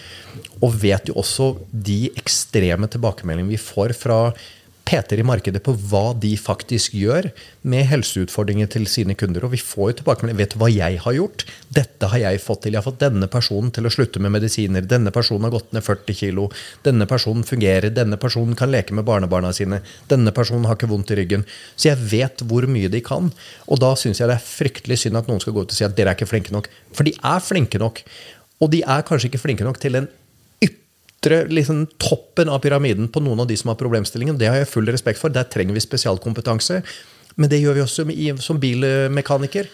[0.63, 4.21] Og vet jo også de ekstreme tilbakemeldingene vi får fra
[4.89, 7.27] PT-er i markedet på hva de faktisk gjør
[7.69, 9.45] med helseutfordringer til sine kunder.
[9.45, 10.39] Og vi får jo tilbakemelding.
[10.39, 11.45] Vet du hva jeg har gjort?
[11.77, 12.73] Dette har jeg fått til.
[12.73, 14.87] Jeg har fått denne personen til å slutte med medisiner.
[14.89, 16.47] Denne personen har gått ned 40 kilo.
[16.87, 17.93] Denne personen fungerer.
[17.93, 19.83] Denne personen kan leke med barnebarna sine.
[20.09, 21.45] Denne personen har ikke vondt i ryggen.
[21.75, 23.29] Så jeg vet hvor mye de kan.
[23.69, 25.85] Og da syns jeg det er fryktelig synd at noen skal gå ut og si
[25.85, 26.71] at dere er ikke flinke nok.
[26.97, 28.01] For de er flinke nok.
[28.59, 30.18] Og de er kanskje ikke flinke nok til en ytre
[31.27, 34.37] liksom, toppen av pyramiden på noen av de som har problemstillingen.
[34.37, 35.29] Det har jeg full respekt for.
[35.29, 36.83] Der trenger vi spesialkompetanse.
[37.35, 38.05] Men det gjør vi også
[38.43, 39.67] som bilmekaniker.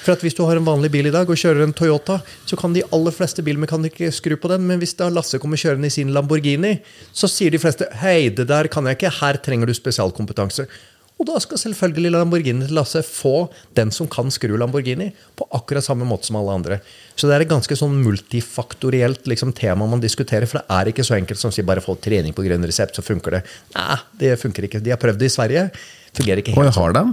[0.00, 2.56] For at Hvis du har en vanlig bil i dag og kjører en Toyota, så
[2.56, 4.66] kan de aller fleste bilmekanikere skru på den.
[4.66, 6.78] Men hvis da Lasse kommer kjørende i sin Lamborghini,
[7.12, 10.66] så sier de fleste hei, det der kan jeg ikke, her trenger du spesialkompetanse.
[11.20, 15.84] Og da skal selvfølgelig Lamborghini til Lasse få den som kan skru Lamborghini, på akkurat
[15.84, 16.78] samme måte som alle andre.
[17.12, 20.48] Så det er et ganske sånn multifaktorielt liksom, tema man diskuterer.
[20.48, 22.96] For det er ikke så enkelt som å si bare få trening på grønn resept,
[22.96, 23.42] så funker det.
[23.76, 24.80] Nei, det funker ikke.
[24.80, 25.66] De har prøvd det i Sverige.
[26.16, 27.12] Fungerer ikke Og helt jeg har den.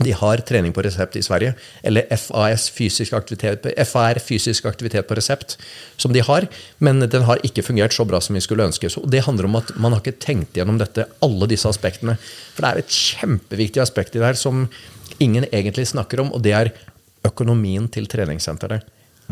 [0.00, 1.52] De har trening på resept i Sverige,
[1.84, 5.58] eller FAS, fysisk aktivitet, FAR, fysisk aktivitet på resept,
[6.00, 6.46] som de har,
[6.80, 8.88] men den har ikke fungert så bra som vi skulle ønske.
[8.90, 12.16] Så det handler om at man har ikke tenkt gjennom dette, alle disse aspektene.
[12.54, 14.64] For det er et kjempeviktig aspekt i det her som
[15.20, 16.72] ingen egentlig snakker om, og det er
[17.28, 18.80] økonomien til treningssentrene.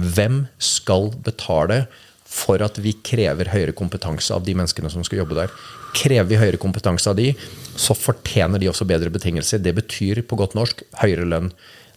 [0.01, 1.87] Hvem skal betale
[2.31, 5.53] for at vi krever høyere kompetanse av de menneskene som skal jobbe der.
[5.97, 7.33] Krever vi høyere kompetanse av de,
[7.75, 9.63] så fortjener de også bedre betingelser.
[9.63, 11.51] Det betyr på godt norsk høyere lønn.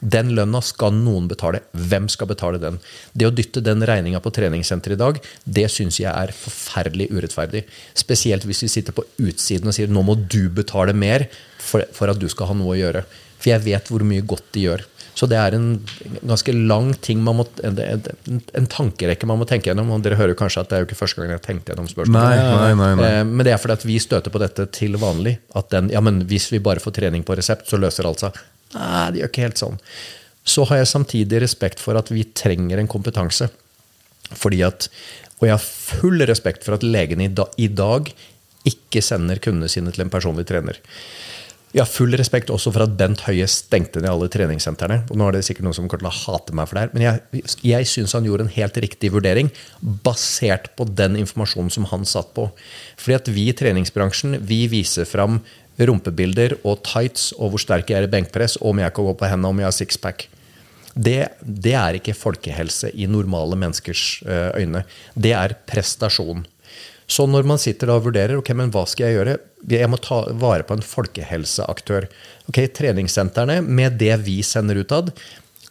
[0.03, 1.61] Den lønna skal noen betale.
[1.71, 2.79] Hvem skal betale den?
[3.15, 7.63] Det å dytte den regninga på treningssenteret i dag, det syns jeg er forferdelig urettferdig.
[7.95, 11.29] Spesielt hvis vi sitter på utsiden og sier nå må du betale mer
[11.61, 13.05] for, for at du skal ha noe å gjøre.
[13.43, 14.85] For jeg vet hvor mye godt de gjør.
[15.13, 15.65] Så det er en
[16.25, 19.91] ganske lang ting man må, en, en, en tankerekke man må tenke gjennom.
[19.93, 22.41] og Dere hører kanskje at det er jo ikke første gang jeg tenkte gjennom spørsmålet.
[22.41, 23.09] Nei, nei, nei.
[23.19, 25.35] Eh, Men det er fordi at vi støter på dette til vanlig.
[25.59, 28.39] At den, ja, men hvis vi bare får trening på resept, så løser alt seg.
[28.73, 29.77] Nei, det gjør ikke helt sånn.
[30.49, 33.51] Så har jeg samtidig respekt for at vi trenger en kompetanse.
[34.33, 34.89] Fordi at,
[35.37, 35.67] Og jeg har
[36.01, 38.09] full respekt for at legene i, i dag
[38.65, 40.79] ikke sender kundene sine til en personlig trener.
[41.73, 44.99] Jeg har full respekt også for at Bent Høie stengte ned alle treningssentrene.
[45.09, 46.91] og Nå er det sikkert noen som kommer til å hate meg for det her,
[46.93, 49.49] men jeg, jeg syns han gjorde en helt riktig vurdering
[49.81, 52.45] basert på den informasjonen som han satt på.
[53.01, 55.41] Fordi at vi i treningsbransjen vi viser fram
[55.81, 59.17] rumpebilder og tights og hvor sterk jeg er i benkpress, og om jeg kan gå
[59.17, 60.27] på hendene, om jeg har sixpack.
[60.93, 64.83] Det, det er ikke folkehelse i normale menneskers eh, øyne.
[65.17, 66.45] Det er prestasjon.
[67.07, 69.37] Så når man sitter og vurderer ok, men hva skal jeg gjøre,
[69.71, 72.07] jeg må ta vare på en folkehelseaktør.
[72.51, 75.13] Ok, Treningssentrene, med det vi sender utad,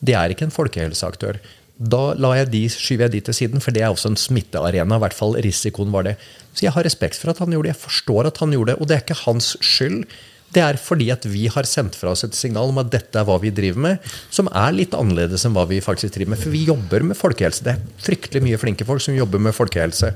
[0.03, 1.41] det er ikke en folkehelseaktør.
[1.83, 4.97] Da jeg de, skyver jeg de til siden, for det er også en smittearena.
[4.97, 6.19] i hvert fall Risikoen var det.
[6.53, 7.75] Så jeg har respekt for at han gjorde det.
[7.75, 8.81] Jeg forstår at han gjorde det.
[8.81, 10.05] Og det er ikke hans skyld.
[10.53, 13.25] Det er fordi at vi har sendt fra oss et signal om at dette er
[13.25, 16.43] hva vi driver med, som er litt annerledes enn hva vi faktisk driver med.
[16.43, 17.65] For vi jobber med folkehelse.
[17.65, 20.13] Det er fryktelig mye flinke folk som jobber med folkehelse.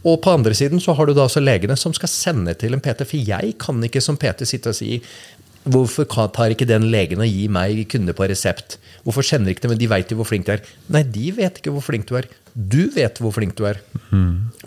[0.00, 2.80] Og på andre siden så har du da også legene som skal sende til en
[2.80, 3.04] PT.
[3.04, 4.96] For jeg kan ikke som PT sitte og si
[5.68, 8.78] Hvorfor tar ikke den legen og gir meg kunde på resept?
[9.04, 10.62] Hvorfor kjenner ikke det, men De vet jo hvor flink du er.
[10.88, 12.28] Nei, de vet ikke hvor flink du er.
[12.54, 13.78] Du vet hvor flink du er.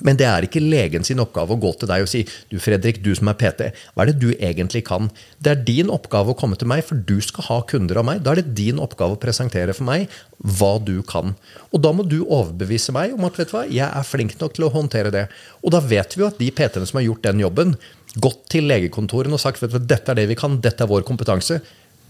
[0.05, 3.01] Men det er ikke legen sin oppgave å gå til deg og si du Fredrik,
[3.03, 5.09] du som er PT, hva er det du egentlig kan?
[5.43, 8.21] Det er din oppgave å komme til meg, for du skal ha kunder av meg.
[8.23, 10.07] Da er det din oppgave å presentere for meg
[10.43, 11.35] hva du kan.
[11.71, 14.55] Og da må du overbevise meg om at vet du hva, jeg er flink nok
[14.55, 15.27] til å håndtere det.
[15.63, 17.75] Og da vet vi jo at de PT-ene som har gjort den jobben,
[18.21, 21.05] gått til legekontorene og sagt vet du dette er det vi kan, dette er vår
[21.07, 21.61] kompetanse,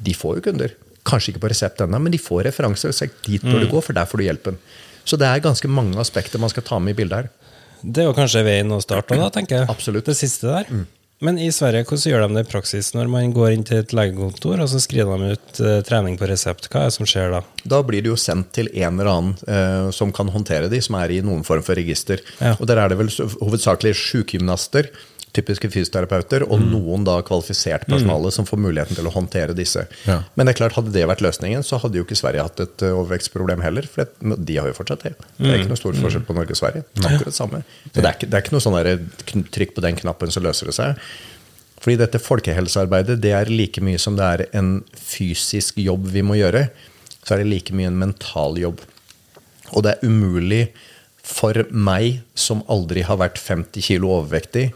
[0.03, 0.73] de får jo kunder.
[1.07, 2.91] Kanskje ikke på resept ennå, men de får referanser.
[2.91, 4.59] og sagt, dit bør du gå, for der får du hjelpen.
[5.03, 7.31] Så det er ganske mange aspekter man skal ta med i bildet her.
[7.83, 9.71] Det er jo kanskje veien å starte da, tenker jeg.
[9.71, 10.07] Absolutt.
[10.07, 10.85] Det siste der.
[11.23, 13.93] Men i Sverige, hvordan gjør de det i praksis når man går inn til et
[13.95, 16.67] legekontor og så skriver de ut eh, trening på resept?
[16.71, 17.39] Hva er det som skjer da?
[17.63, 20.97] Da blir det jo sendt til en eller annen eh, som kan håndtere de, som
[20.99, 22.23] er i noen form for register.
[22.41, 22.57] Ja.
[22.57, 24.91] Og der er det vel hovedsakelig sjukgymnaster,
[25.33, 29.87] typiske fysioterapeuter, og noen da kvalifisert personale som får muligheten til å håndtere disse.
[30.05, 30.19] Ja.
[30.35, 32.85] Men det er klart, hadde det vært løsningen, så hadde jo ikke Sverige hatt et
[32.85, 33.87] eh, overvekstproblem heller.
[33.89, 35.15] For det, de har jo fortsatt det.
[35.39, 36.85] Det er ikke noe stor forskjell på Norge og Sverige.
[36.93, 37.63] Det er akkurat samme.
[37.89, 38.91] Så det er ikke, det er ikke noe sånn der,
[39.57, 41.03] trykk på den knappen, så løser det seg.
[41.83, 46.37] Fordi dette folkehelsearbeidet det er like mye som det er en fysisk jobb vi må
[46.39, 46.67] gjøre,
[47.23, 48.85] så er det like mye en mental jobb.
[49.73, 50.63] Og det er umulig
[51.23, 54.69] for meg, som aldri har vært 50 kilo overvektig,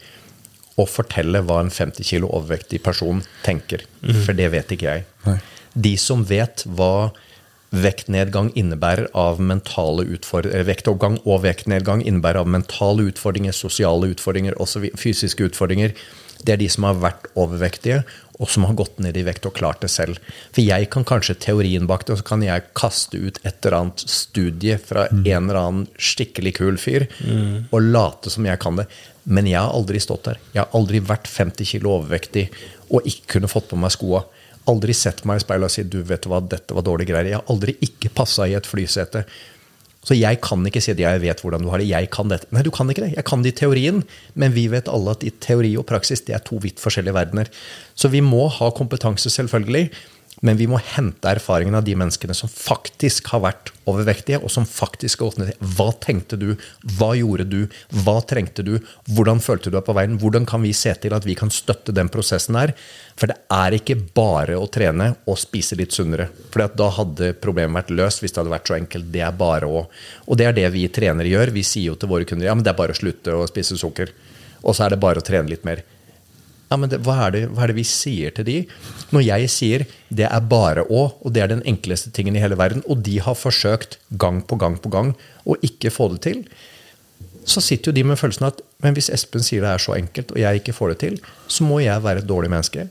[0.78, 3.86] å fortelle hva en 50 kilo overvektig person tenker.
[4.26, 5.08] For det vet ikke jeg.
[5.26, 5.40] Nei.
[5.78, 7.10] De som vet hva
[7.76, 14.86] vektnedgang innebærer av mentale utfordringer, vektoppgang og vektnedgang innebærer av mentale utfordringer, sosiale utfordringer, også
[14.96, 15.98] fysiske utfordringer,
[16.46, 18.04] det er de som har vært overvektige,
[18.38, 20.22] og som har gått ned i vekt og klart det selv.
[20.54, 23.80] For jeg kan kanskje teorien bak det, og så kan jeg kaste ut et eller
[23.80, 27.08] annet studie fra en eller annen skikkelig kul fyr,
[27.72, 28.86] og late som jeg kan det.
[29.28, 30.40] Men jeg har aldri stått der.
[30.54, 32.48] Jeg har aldri vært 50 kilo overvektig
[32.88, 34.24] og ikke kunne fått på meg skoa.
[34.72, 37.34] Aldri sett meg i speilet og si du vet hva, dette var dårlige greier.
[37.34, 39.26] Jeg har aldri ikke passa i et flysete.
[40.08, 41.90] Så jeg kan ikke si at jeg vet hvordan du har det.
[41.90, 42.48] Jeg kan dette.
[42.56, 43.16] Nei, du kan ikke det.
[43.18, 44.04] Jeg kan det i teorien,
[44.40, 47.52] men vi vet alle at i teori og praksis det er to vidt forskjellige verdener.
[47.98, 49.90] Så vi må ha kompetanse, selvfølgelig.
[50.46, 54.68] Men vi må hente erfaringen av de menneskene som faktisk har vært overvektige, og som
[54.70, 55.64] faktisk har gått ned.
[55.78, 56.52] Hva tenkte du?
[56.98, 57.60] Hva gjorde du?
[58.04, 58.76] Hva trengte du?
[59.10, 60.20] Hvordan følte du deg på veien?
[60.22, 62.76] Hvordan kan vi se til at vi kan støtte den prosessen der?
[63.18, 66.30] For det er ikke bare å trene og spise litt sunnere.
[66.54, 69.12] For da hadde problemet vært løst hvis det hadde vært så enkelt.
[69.14, 69.88] Det er bare å
[70.28, 71.56] Og det er det vi trenere gjør.
[71.56, 73.78] Vi sier jo til våre kunder ja, men det er bare å slutte å spise
[73.80, 74.14] sukker.
[74.62, 75.82] Og så er det bare å trene litt mer.
[76.68, 78.58] Ja, men det, hva, er det, hva er det vi sier til de?
[79.16, 82.58] Når jeg sier det er bare å, og det er den enkleste tingen i hele
[82.60, 85.14] verden, og de har forsøkt gang på gang på gang
[85.48, 86.44] å ikke få det til,
[87.48, 90.34] så sitter jo de med følelsen at men hvis Espen sier det er så enkelt,
[90.36, 91.16] og jeg ikke får det til,
[91.50, 92.90] så må jeg være et dårlig menneske.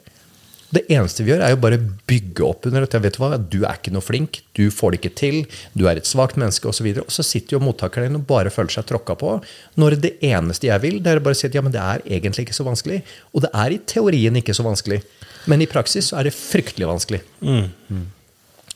[0.74, 1.78] Det eneste vi gjør, er jo bare
[2.10, 2.98] bygge opp under dette.
[3.04, 5.38] Vet Du hva, du er ikke noe flink, du får det ikke til,
[5.78, 6.88] du er et svakt menneske osv.
[6.90, 9.36] Og, så og så sitter jo mottakeren din og bare føler seg tråkka på.
[9.78, 12.04] Når det eneste jeg vil, det er å bare si at ja, men det er
[12.18, 13.00] egentlig ikke så vanskelig.
[13.32, 15.00] Og det er i teorien ikke så vanskelig.
[15.46, 17.22] Men i praksis så er det fryktelig vanskelig.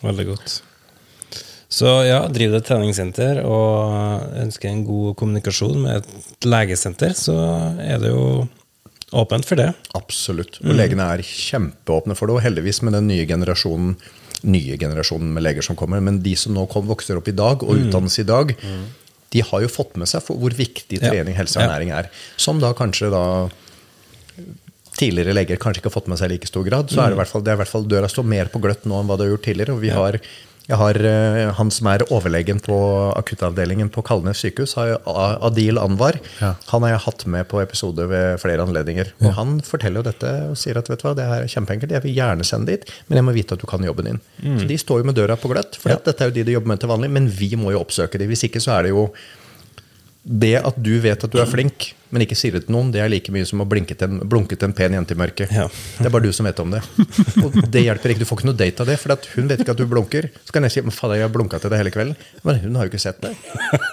[0.01, 0.61] Veldig godt.
[1.71, 7.37] Så ja, driver du et treningssenter og ønsker en god kommunikasjon med et legesenter, så
[7.79, 8.25] er det jo
[9.11, 9.73] åpent for det.
[9.99, 10.61] Absolutt.
[10.63, 12.39] Og legene er kjempeåpne for det.
[12.39, 13.97] Og heldigvis med den nye generasjonen
[14.41, 17.61] nye generasjonen med leger som kommer, men de som nå kom, vokser opp i dag
[17.61, 18.55] og utdannes i dag,
[19.31, 22.09] de har jo fått med seg hvor viktig trening, helse og ernæring er.
[22.41, 23.25] Som da kanskje da
[25.01, 26.91] tidligere leger kanskje ikke har fått med seg i like stor grad.
[26.93, 28.61] Så er det, i hvert fall, det er i hvert fall døra står mer på
[28.63, 29.77] gløtt nå enn hva det har gjort tidligere.
[29.77, 30.19] Og vi har,
[30.71, 32.77] jeg har eh, han som er overlegen på
[33.19, 34.95] akuttavdelingen på Kalnes sykehus, har
[35.43, 36.21] Adil Anwar.
[36.39, 36.53] Ja.
[36.71, 39.11] Han har jeg hatt med på episode ved flere anledninger.
[39.25, 41.95] Og han forteller jo dette og sier at vet du hva, det her er kjempeenkelt,
[41.97, 44.23] jeg vil gjerne sende dit, men jeg må vite at du kan jobben din.
[44.61, 46.73] Så de står jo med døra på gløtt, for dette er jo de de jobber
[46.73, 48.29] med til vanlig, men vi må jo oppsøke de.
[48.31, 49.09] Hvis ikke så er det jo
[50.23, 53.03] det at du vet at du er flink, men ikke sier det til noen, det
[53.03, 55.53] er like mye som å en, blunke til en pen jente i mørket.
[55.55, 55.67] Ja.
[55.99, 56.81] Det er bare du som vet om det.
[57.45, 58.25] Og det hjelper ikke.
[58.25, 60.27] Du får ikke noe date av det, for at hun vet ikke at du blunker.
[60.43, 62.19] Så kan jeg si men fader, jeg har blunka til deg hele kvelden.
[62.47, 63.33] Men hun har jo ikke sett det.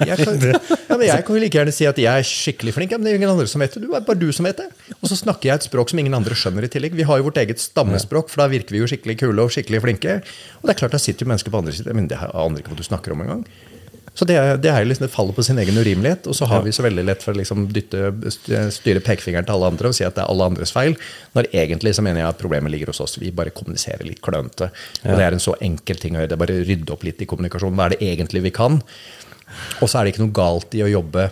[0.08, 2.96] Jeg kan, ja, men jeg kan jo like gjerne si at jeg er skikkelig flink,
[2.96, 3.84] ja, men det er ingen andre som vet det.
[3.86, 4.68] Du er bare du som vet det.
[4.98, 6.98] Og så snakker jeg et språk som ingen andre skjønner i tillegg.
[6.98, 9.84] Vi har jo vårt eget stammespråk, for da virker vi jo skikkelig kule og skikkelig
[9.86, 10.20] flinke.
[10.62, 11.98] Og det er klart, da sitter jo mennesker på andre siden.
[11.98, 13.46] Men det aner ikke hva du snakker om engang.
[14.18, 16.26] Så det, er, det, er liksom, det faller på sin egen urimelighet.
[16.26, 18.10] Og så har vi så veldig lett for å liksom dytte,
[18.74, 20.98] styre pekefingeren til alle andre og si at det er alle andres feil.
[21.38, 23.20] Når egentlig så mener jeg at problemet ligger hos oss.
[23.22, 24.72] Vi bare kommuniserer litt klønete.
[25.06, 26.32] Og det er en så enkel ting å gjøre.
[26.32, 27.78] Det er bare å rydde opp litt i kommunikasjonen.
[27.78, 28.82] Hva er det egentlig vi kan?
[29.84, 31.30] Og så er det ikke noe galt i å jobbe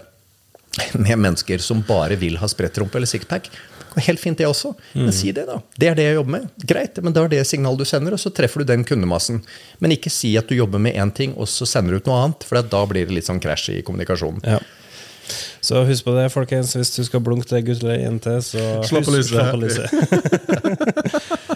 [1.07, 3.49] med mennesker som bare vil ha sprettrumpe eller sixpack.
[3.95, 4.73] Helt fint, det også.
[4.93, 5.59] Men si det, da.
[5.79, 6.47] Det er det jeg jobber med.
[6.67, 9.41] Greit, men da er det signalet du sender, og så treffer du den kundemassen.
[9.83, 12.23] Men ikke si at du jobber med én ting, og så sender du ut noe
[12.23, 14.43] annet, for da blir det litt sånn krasj i kommunikasjonen.
[14.43, 14.59] Ja.
[15.65, 16.75] Så husk på det, folkens.
[16.77, 19.89] Hvis du skal blunke til gutt eller jente, så Slå på lyset.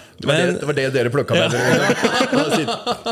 [0.20, 1.94] Det var, det, det var det dere plukka med dere.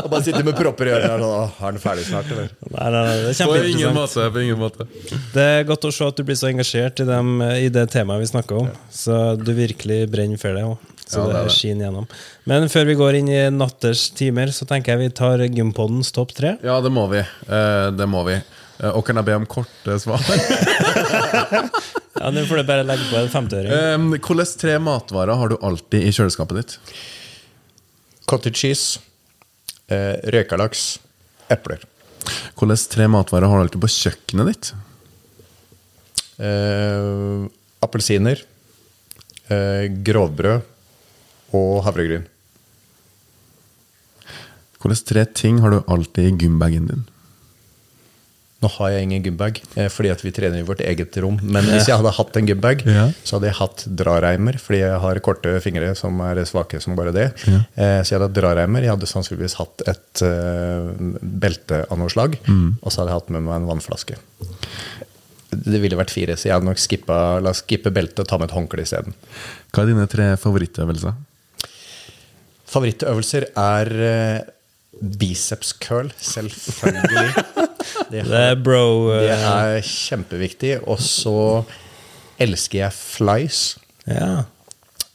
[0.03, 1.25] Og bare sitte med propper i ørene.
[1.25, 2.51] og sånn, Er den ferdig snart, eller?
[2.69, 3.97] Nei, nei, nei, det er På ingen kjempeinteressant.
[3.97, 4.27] måte.
[4.35, 4.87] På ingen måte.
[5.33, 7.31] Det er godt å se at du blir så engasjert i, dem,
[7.65, 8.69] i det temaet vi snakker om.
[8.93, 10.77] Så du virkelig brenner for det òg.
[11.09, 11.55] Så Ja, det det, det.
[11.57, 12.07] skinner gjennom.
[12.53, 16.35] Men før vi går inn i natters timer, så tenker jeg vi tar Gympodens topp
[16.37, 16.59] tre.
[16.61, 17.25] Ja, det må vi.
[17.25, 18.37] Eh, det må vi.
[18.37, 20.21] Eh, og kan jeg be om korte svar?
[22.19, 23.71] Ja, Nå får du bare legge på en femtiøring.
[23.95, 26.75] Um, Hvilke tre matvarer har du alltid i kjøleskapet ditt?
[28.29, 29.01] Cottage cheese,
[29.89, 30.99] eh, røykalaks,
[31.55, 31.85] epler.
[32.59, 34.73] Hvilke tre matvarer har du alltid på kjøkkenet ditt?
[36.39, 37.47] Eh,
[37.83, 38.43] Appelsiner,
[39.49, 40.67] eh, grovbrød
[41.55, 42.27] og havregryn.
[44.83, 47.07] Hvilke tre ting har du alltid i gymbagen din?
[48.59, 51.37] Nå har jeg ingen gymbag, eh, fordi at vi trener i vårt eget rom.
[51.47, 53.05] Men hvis jeg hadde hatt en gymbag, Ja.
[53.23, 57.13] så hadde jeg hatt drareimer, fordi jeg har korte fingre som er svake som bare
[57.15, 57.29] det.
[57.47, 57.61] Ja.
[58.03, 58.83] Så jeg hadde drareimer.
[58.83, 60.91] Jeg hadde sannsynligvis hatt et eh,
[61.23, 62.35] belte av noe slag.
[62.83, 64.19] Og så hadde jeg hatt med meg en vannflaske.
[65.55, 68.37] Det ville vært fire, så jeg hadde nok skippa, la oss skippe beltet og ta
[68.43, 69.15] med et håndkle isteden.
[69.73, 71.15] Hva er dine tre favorittøvelser?
[72.69, 74.41] Favorittøvelser er eh,
[75.01, 77.47] biceps curl, selvfølgelig.
[78.11, 80.73] Det, Det er bro det eh, er kjempeviktig.
[80.89, 81.35] Og så
[82.41, 83.63] elsker jeg flies.
[84.09, 84.45] Ja.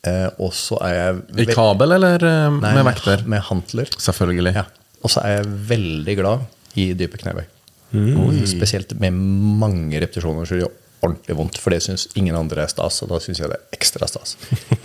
[0.04, 3.26] Eh, og så er jeg I kabel eller eh, Nei, med vekter?
[3.30, 3.92] Med hantler.
[3.98, 4.56] Selvfølgelig.
[4.58, 4.68] Ja.
[5.04, 7.46] Og så er jeg veldig glad i dype knebøy.
[7.94, 8.42] Mm.
[8.50, 11.60] Spesielt med mange repetisjoner så gjør det ordentlig vondt.
[11.62, 14.38] For det syns ingen andre er stas, og da syns jeg det er ekstra stas.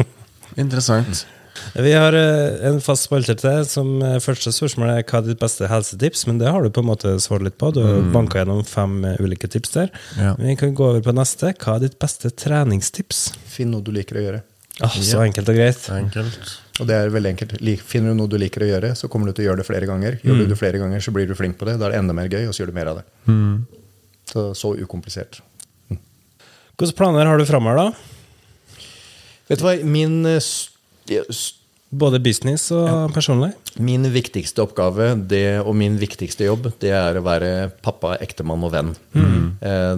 [0.62, 1.24] Interessant.
[1.74, 3.64] Vi har eh, en fast spalte til.
[3.68, 6.26] Som eh, første spørsmål er hva er ditt beste helsetips?
[6.28, 7.72] Men det har du på en måte svart litt på.
[7.74, 8.12] Du har Mm.
[8.12, 9.90] banka gjennom fem eh, ulike tips der.
[10.18, 10.34] Ja.
[10.38, 11.54] Vi kan gå over på neste.
[11.58, 13.32] Hva er ditt beste treningstips?
[13.46, 14.42] Finn noe du liker å gjøre.
[14.80, 15.88] Ah, så enkelt og greit.
[15.90, 16.52] Enkelt.
[16.78, 17.62] Og det er veldig enkelt.
[17.82, 19.86] Finner du noe du liker å gjøre, så kommer du til å gjøre det flere
[19.90, 20.20] ganger.
[20.22, 20.38] Gjør Mm.
[20.44, 21.74] du det flere ganger, så blir du flink på det.
[21.80, 23.04] Da er det enda mer gøy, og så gjør du mer av det.
[24.30, 25.40] Så, så ukomplisert.
[26.78, 27.92] Hvilke planer har du framover, da?
[29.48, 30.20] Vet du hva, min,
[31.08, 31.57] Yes.
[31.90, 33.54] Både business og personlig?
[33.78, 37.50] min viktigste oppgave det, og min viktigste jobb, det er å være
[37.84, 38.92] pappa, ektemann og venn.
[39.14, 39.46] Mm.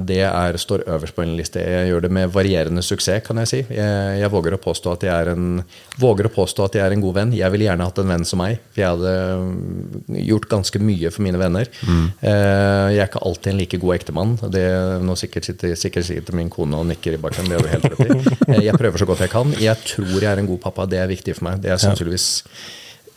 [0.07, 1.63] Det er, står øverst på en liste.
[1.65, 3.61] Jeg gjør det med varierende suksess, kan jeg si.
[3.77, 5.63] Jeg, jeg våger, å påstå at jeg er en,
[6.01, 7.35] våger å påstå at jeg er en god venn.
[7.37, 11.13] Jeg ville gjerne hatt en venn som meg, for jeg hadde mm, gjort ganske mye
[11.15, 11.73] for mine venner.
[11.81, 12.07] Mm.
[12.21, 14.37] Jeg er ikke alltid en like god ektemann.
[14.53, 14.65] Det,
[15.05, 17.49] nå sikkert sitter, sikkert sitter min kone og nikker i bakken.
[17.49, 18.09] Det har du helt rett i.
[18.51, 19.51] Eh, Jeg prøver så godt jeg kan.
[19.63, 20.87] Jeg tror jeg er en god pappa.
[20.91, 21.61] Det er viktig for meg.
[21.63, 22.29] Det er sannsynligvis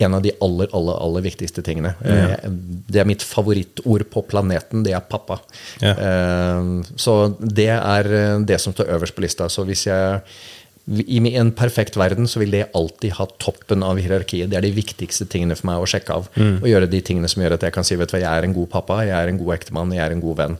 [0.03, 1.93] en av de aller, aller, aller viktigste tingene.
[2.03, 2.39] Ja.
[2.91, 5.38] Det er mitt favorittord på planeten, det er pappa.
[5.84, 5.93] Ja.
[5.93, 9.47] Eh, Så det er eh, det som står øverst på lista.
[9.53, 10.22] Så hvis jeg
[11.07, 14.49] i en perfekt verden så vil det alltid ha toppen av hierarkiet.
[14.51, 16.28] Det er de viktigste tingene for meg å sjekke av.
[16.36, 18.49] Og gjøre de tingene som gjør at jeg kan si vet du hva, jeg er
[18.49, 20.57] en god pappa, jeg er en god ektemann, jeg er en god venn.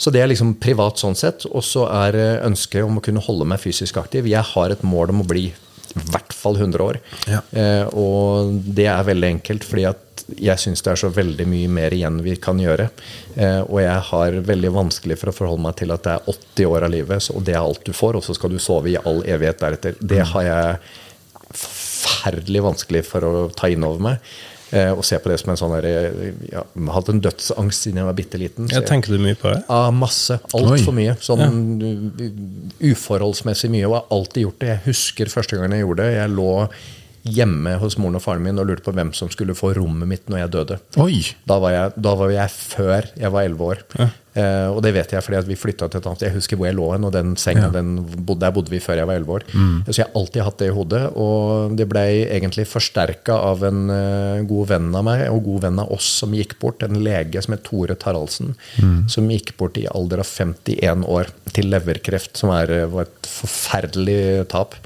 [0.00, 1.48] Så det er liksom privat sånn sett.
[1.50, 4.28] Og så er eh, ønsket om å kunne holde meg fysisk aktiv.
[4.30, 5.48] Jeg har et mål om å bli
[5.96, 6.98] i hvert fall 100 år.
[7.30, 7.40] Ja.
[7.52, 11.68] Eh, og det er veldig enkelt, fordi at jeg syns det er så veldig mye
[11.72, 12.90] mer igjen vi kan gjøre.
[13.36, 16.66] Eh, og jeg har veldig vanskelig for å forholde meg til at det er 80
[16.70, 18.92] år av livet, så- og det er alt du får, og så skal du sove
[18.92, 19.96] i all evighet deretter.
[20.00, 20.78] Det har jeg
[21.50, 24.18] forferdelig vanskelig for å ta inn over meg.
[24.72, 26.62] Eh, og se på det som en sånn der, eh, ja,
[26.94, 28.68] hatt en dødsangst siden jeg var bitte liten.
[28.70, 29.64] jeg- tenker du mye på det?
[29.68, 30.38] Ja, masse.
[30.54, 30.62] Oi.
[30.62, 31.16] Altfor mye.
[31.18, 31.50] Sånn ja.
[32.92, 33.86] uforholdsmessig mye.
[33.88, 34.68] Og jeg har alltid gjort det.
[34.68, 36.14] Jeg husker første gang jeg gjorde det.
[36.20, 36.68] Jeg lå
[37.30, 40.30] hjemme hos moren og faren min og lurte på hvem som skulle få rommet mitt
[40.32, 40.78] når jeg døde.
[41.02, 41.20] Oi!
[41.46, 44.10] Da var jeg, da var jeg før jeg var 11 år.
[44.38, 46.22] Eh, og det vet jeg fordi at vi flytta til et annet.
[46.28, 49.00] Jeg husker hvor jeg lå hen, og den senga den bodde, der bodde vi før
[49.00, 49.46] jeg var 11 år.
[49.88, 51.02] Så jeg har alltid hatt det i hodet.
[51.18, 55.82] Og det ble egentlig forsterka av en uh, god venn av meg og god venn
[55.82, 56.84] av oss som gikk bort.
[56.86, 58.54] En lege som het Tore Taraldsen,
[59.10, 63.28] som gikk bort i alder av 51 år til leverkreft, som er, eh, var et
[63.28, 64.76] forferdelig tap.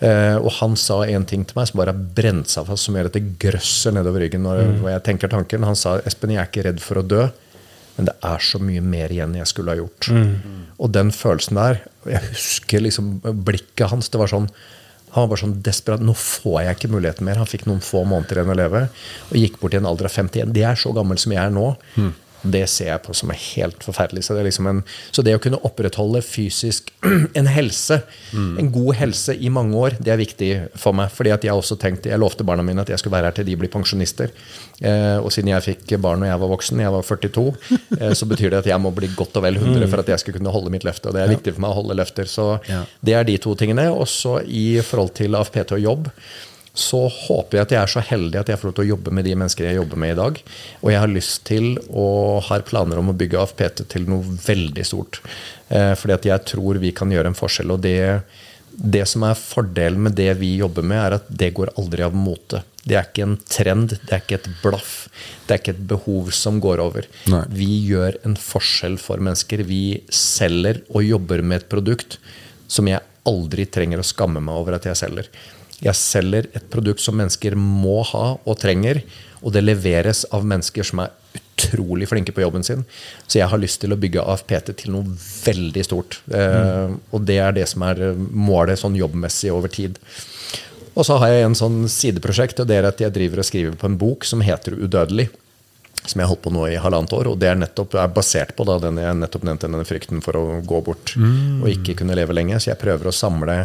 [0.00, 2.96] Uh, og han sa en ting til meg som bare har brent seg fast, som
[2.96, 5.66] gjør at det grøsser nedover ryggen når, når jeg tenker tanken.
[5.68, 7.26] Han sa Espen, jeg er ikke redd for å dø,
[8.00, 10.08] men det er så mye mer igjen jeg skulle ha gjort.
[10.80, 14.08] Og den følelsen der Jeg husker liksom blikket hans.
[14.08, 14.48] det var sånn
[15.10, 16.02] han var bare sånn desperat.
[16.06, 17.40] Nå får jeg ikke muligheten mer.
[17.42, 20.14] Han fikk noen få måneder igjen å leve og gikk bort i en alder av
[20.14, 20.52] 51.
[20.54, 21.64] Det er så gammel som jeg er nå.
[22.42, 24.24] Det ser jeg på som er helt forferdelig.
[24.24, 24.82] Så det, er liksom en,
[25.12, 26.90] så det å kunne opprettholde fysisk
[27.38, 28.00] en helse,
[28.32, 31.12] en god helse i mange år, det er viktig for meg.
[31.12, 33.48] fordi at Jeg også tenkt, jeg lovte barna mine at jeg skulle være her til
[33.48, 34.32] de blir pensjonister.
[34.80, 37.46] Eh, og siden jeg fikk barn når jeg var voksen, jeg var 42,
[38.00, 40.24] eh, så betyr det at jeg må bli godt og vel 100 for at jeg
[40.24, 41.10] skal kunne holde mitt løfte.
[41.10, 42.28] Og det er viktig for meg å holde løfter.
[42.30, 42.52] Så
[43.04, 43.90] det er de to tingene.
[43.92, 46.14] Også i forhold til AFPT og jobb
[46.74, 49.14] så håper jeg at jeg er så heldig at jeg får lov til å jobbe
[49.14, 50.36] med de mennesker jeg jobber med i dag.
[50.80, 54.86] Og jeg har lyst til og har planer om å bygge AFPT til noe veldig
[54.86, 55.18] stort.
[55.68, 57.74] Eh, fordi at jeg tror vi kan gjøre en forskjell.
[57.74, 58.22] Og det,
[58.70, 62.14] det som er fordelen med det vi jobber med, er at det går aldri av
[62.14, 62.62] mote.
[62.80, 64.94] Det er ikke en trend, det er ikke et blaff,
[65.44, 67.08] det er ikke et behov som går over.
[67.28, 67.44] Nei.
[67.52, 69.66] Vi gjør en forskjell for mennesker.
[69.68, 72.20] Vi selger og jobber med et produkt
[72.70, 75.28] som jeg aldri trenger å skamme meg over at jeg selger.
[75.80, 79.02] Jeg selger et produkt som mennesker må ha og trenger,
[79.40, 81.14] og det leveres av mennesker som er
[81.60, 82.84] utrolig flinke på jobben sin.
[83.26, 86.20] Så jeg har lyst til å bygge AFPT til noe veldig stort.
[86.32, 90.00] Eh, og det er det som er målet sånn jobbmessig over tid.
[90.94, 93.78] Og så har jeg en sånn sideprosjekt, og det er at jeg driver og skriver
[93.78, 95.30] på en bok som heter Udødelig.
[96.00, 97.28] Som jeg har holdt på nå i halvannet år.
[97.28, 100.38] Og det er nettopp er basert på da, den jeg nettopp nevnte, denne frykten for
[100.38, 101.12] å gå bort
[101.60, 102.56] og ikke kunne leve lenge.
[102.56, 103.58] Så jeg prøver å samle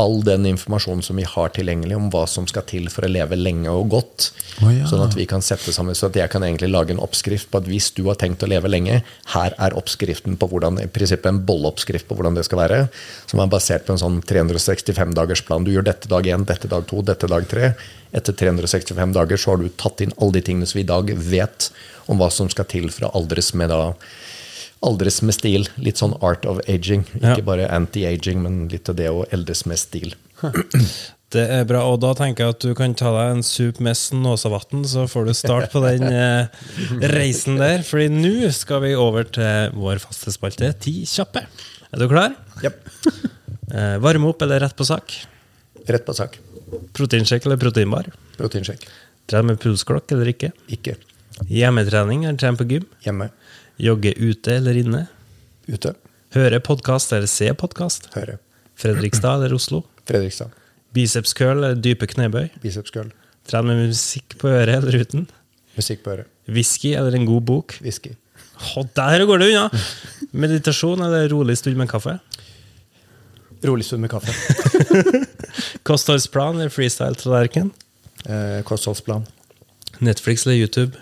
[0.00, 3.36] all den informasjonen som vi har tilgjengelig om hva som skal til for å leve
[3.36, 4.30] lenge og godt.
[4.60, 4.86] Oh, ja.
[4.88, 7.60] Sånn at vi kan sette sammen, så at jeg kan egentlig lage en oppskrift på
[7.60, 9.00] at hvis du har tenkt å leve lenge,
[9.34, 12.80] her er oppskriften på hvordan, i prinsippet en bolleoppskrift på hvordan det skal være,
[13.30, 15.68] som er basert på en sånn 365-dagersplan.
[15.68, 17.74] Du gjør dette dag én, dette dag to, dette dag tre.
[18.16, 21.12] Etter 365 dager så har du tatt inn alle de tingene som vi i dag
[21.14, 21.70] vet
[22.10, 23.82] om hva som skal til for å aldres med da
[24.86, 25.66] Aldres med stil.
[25.76, 27.04] Litt sånn art of aging.
[27.20, 27.34] Ja.
[27.34, 30.14] Ikke bare anti-aging, men litt av det å eldes med stil.
[31.30, 33.94] Det er bra, og da tenker jeg at du kan ta deg en sup med
[33.94, 36.48] Snåsavatn, så får du start på den eh,
[37.12, 37.84] reisen der.
[37.86, 41.44] Fordi nå skal vi over til vår faste spalte, Ti kjappe.
[41.94, 42.34] Er du klar?
[42.64, 42.80] Yep.
[43.70, 45.12] Eh, varme opp eller rett på sak?
[45.86, 46.32] Rett på sak.
[46.98, 48.08] Proteinsjekk eller proteinbar?
[48.34, 48.82] Proteinsjekk.
[49.30, 50.50] Trene med pulsklokk eller ikke?
[50.74, 50.96] Ikke
[51.46, 52.88] Hjemmetrening eller trene på gym?
[53.06, 53.28] hjemme.
[53.80, 55.06] Jogge ute eller inne?
[55.70, 55.94] Ute.
[56.36, 58.10] Høre podkast eller se podkast?
[58.12, 58.36] Høre.
[58.78, 59.82] Fredrikstad eller Oslo?
[60.08, 60.52] Fredrikstad.
[60.96, 62.50] Biceps curl eller dype knebøy?
[62.62, 63.08] Biceps curl.
[63.48, 65.24] Trene med musikk på øret eller uten?
[65.78, 66.28] Musikk på øret.
[66.50, 67.76] Whisky eller en god bok?
[67.80, 68.12] Whisky.
[68.76, 69.82] Oh, der går det unna!
[70.36, 72.18] Meditasjon eller rolig stund med kaffe?
[73.64, 74.34] Rolig stund med kaffe.
[75.88, 77.70] Kostholdsplan eller freestyle-tallerken?
[78.28, 79.24] Eh, kostholdsplan.
[79.98, 80.92] Netflix eller YouTube?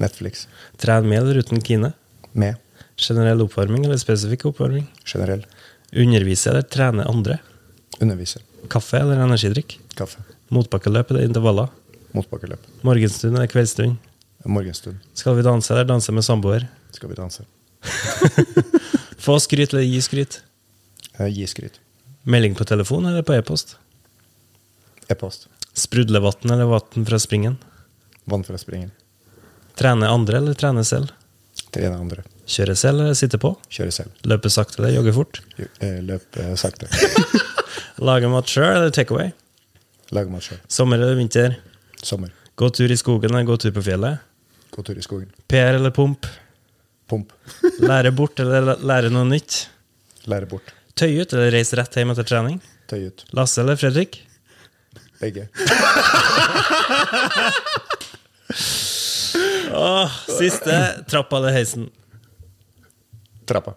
[0.00, 0.46] Netflix.
[0.80, 1.92] Tren med eller uten Kine?
[2.32, 2.56] Med.
[2.96, 4.86] Generell oppvarming eller spesifikk oppvarming?
[5.08, 5.44] Generell.
[5.92, 7.38] Undervise eller trene andre?
[8.00, 8.40] Undervise.
[8.72, 9.78] Kaffe eller energidrikk?
[9.98, 10.22] Kaffe.
[10.52, 11.68] Motbakkeløp eller intervaller?
[12.16, 12.64] Motbakkeløp.
[12.86, 13.96] Morgenstund eller kveldsstund?
[14.44, 14.98] Morgenstund.
[15.14, 16.66] Skal vi danse eller danse med samboer?
[16.92, 17.44] Skal vi danse.
[19.22, 20.40] Få skryt eller gi skryt?
[21.18, 21.78] Eh, Gi skryt.
[22.22, 23.76] Melding på telefon eller på e-post?
[25.10, 25.48] E-post.
[25.74, 27.56] Sprudlevann eller vann fra springen?
[28.24, 28.90] Vann fra springen.
[29.78, 31.10] Trene andre eller trene selv?
[31.72, 32.22] Trene andre.
[32.52, 33.54] Kjøre selv eller sitte på?
[33.72, 34.16] Kjøre selv.
[34.28, 35.38] Løpe sakte eller jogge fort?
[35.80, 36.88] Løpe eh, sakte.
[38.08, 39.30] Lage mat sjøl eller takeaway?
[40.12, 40.60] Lage mat sjøl.
[40.68, 41.54] Sommer eller vinter?
[42.02, 42.32] Sommer.
[42.60, 44.20] Gå tur i skogen eller gå tur på fjellet?
[44.72, 45.30] Gå tur i skogen.
[45.48, 46.28] PR eller pump?
[47.08, 47.32] Pump.
[47.90, 49.62] Lære bort eller lære noe nytt?
[50.28, 50.74] Lære bort.
[50.98, 52.60] Tøy ut eller reise rett hjem etter trening?
[52.90, 53.24] Tøy ut.
[53.36, 54.20] Lasse eller Fredrik?
[55.22, 55.48] Begge.
[59.74, 60.76] Åh, siste.
[61.10, 61.88] Trappa eller heisen?
[63.48, 63.74] Trappa.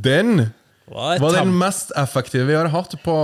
[0.00, 0.50] Den
[0.90, 3.14] Hva er var den tam- mest effektive vi har hatt på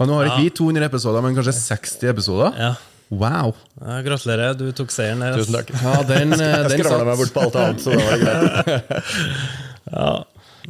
[0.00, 2.54] ja, Nå har ikke vi 200 episoder, men kanskje 60 episoder?
[2.56, 2.70] Ja.
[3.10, 3.56] Wow.
[3.82, 5.34] ja, gratulerer, du tok seieren der.
[5.34, 5.48] ass.
[5.48, 5.72] Tusen takk.
[5.82, 8.12] Ja, den, eh, Jeg den skravla meg satt bort på alt annet, så da var
[8.14, 9.06] det greit.
[9.90, 10.10] Ja.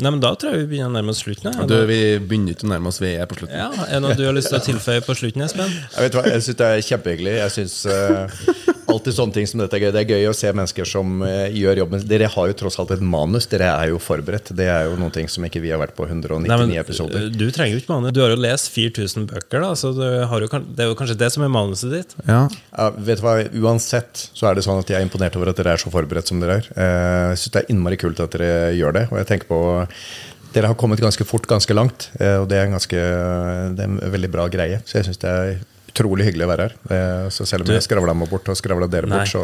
[0.01, 1.51] Nei, men Da tror jeg vi begynner å nærme oss slutten.
[1.53, 1.67] her.
[1.69, 3.59] Du, vi begynner ikke å nærme oss, vi er på slutten.
[3.59, 5.69] Ja, Er det noe du har lyst til å tilføye på slutten, Espen?
[5.69, 7.35] Jeg vet hva, jeg syns det er kjempehyggelig.
[7.37, 8.39] Jeg synes eh,
[8.93, 9.93] alltid sånne ting som dette er gøy.
[9.95, 12.05] Det er gøy å se mennesker som eh, gjør jobben.
[12.11, 13.47] Dere har jo tross alt et manus.
[13.51, 14.53] Dere er jo forberedt.
[14.57, 17.29] Det er jo noen ting som ikke vi har vært på 199 Nei, men, episoder.
[17.33, 18.15] Du trenger jo ikke manus.
[18.17, 21.19] Du har jo lest 4000 bøker, da, så du har jo, det er jo kanskje
[21.21, 22.17] det som er manuset ditt.
[22.27, 22.43] Ja.
[22.75, 25.61] Ja, vet du hva, Uansett så er det sånn at jeg er imponert over at
[25.61, 26.69] dere er så forberedt som dere er.
[26.75, 29.07] Eh, Jeg syns det er innmari kult at dere gjør det.
[29.13, 29.61] Og jeg tenker på
[30.51, 33.03] Dere har kommet ganske fort, ganske langt, eh, og det er en, ganske,
[33.77, 34.81] det er en veldig bra greie.
[34.83, 35.61] Så jeg syns det er
[35.91, 36.75] utrolig hyggelig å være her.
[36.97, 39.43] Eh, Så selv om Du- jeg skravla meg bort og skravla dere Nei, bort, så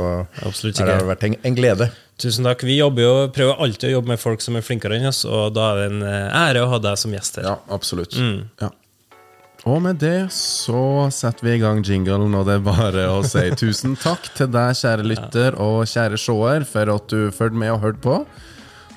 [0.78, 1.90] har det vært en, en glede.
[2.18, 2.62] Tusen takk.
[2.62, 5.72] Vi jo, prøver alltid å jobbe med folk som er flinkere enn oss, og da
[5.74, 7.44] er det en eh, ære å ha deg som gjest her.
[7.50, 8.16] Ja, absolutt.
[8.62, 8.70] Ja.
[9.66, 13.50] Og med det så setter vi i gang jinglen, og det er bare å si
[13.62, 17.80] tusen takk til deg, kjære lytter og kjære seer, for at du fulgte med og
[17.82, 18.20] hørte på.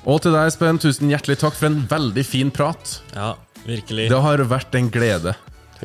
[0.06, 3.00] Og til deg, Espen, tusen hjertelig takk for en veldig fin prat.
[3.12, 3.34] Ja,
[3.66, 4.08] virkelig.
[4.08, 5.34] Det har vært en glede.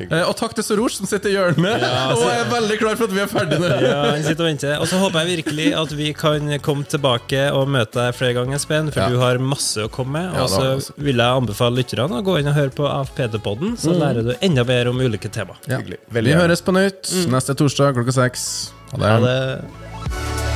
[0.04, 1.84] Eh, og takk til Soros, som sitter i hjørnet
[2.16, 3.70] og er veldig klar for at vi er ferdige nå.
[3.82, 4.74] Ja, han sitter og venter.
[4.82, 8.58] Og så håper jeg virkelig at vi kan komme tilbake og møte deg flere ganger,
[8.60, 9.08] Espen, for Ja.
[9.12, 10.36] du har masse å komme med.
[10.42, 10.96] Og så også.
[11.08, 14.64] vil jeg anbefale lytterne å gå inn og høre på AFPD-podden, så lærer du enda
[14.68, 15.56] mer om ulike tema.
[15.70, 15.80] Ja.
[15.80, 18.46] Vi høres på nytt neste torsdag klokka seks.
[18.92, 20.55] Ha det.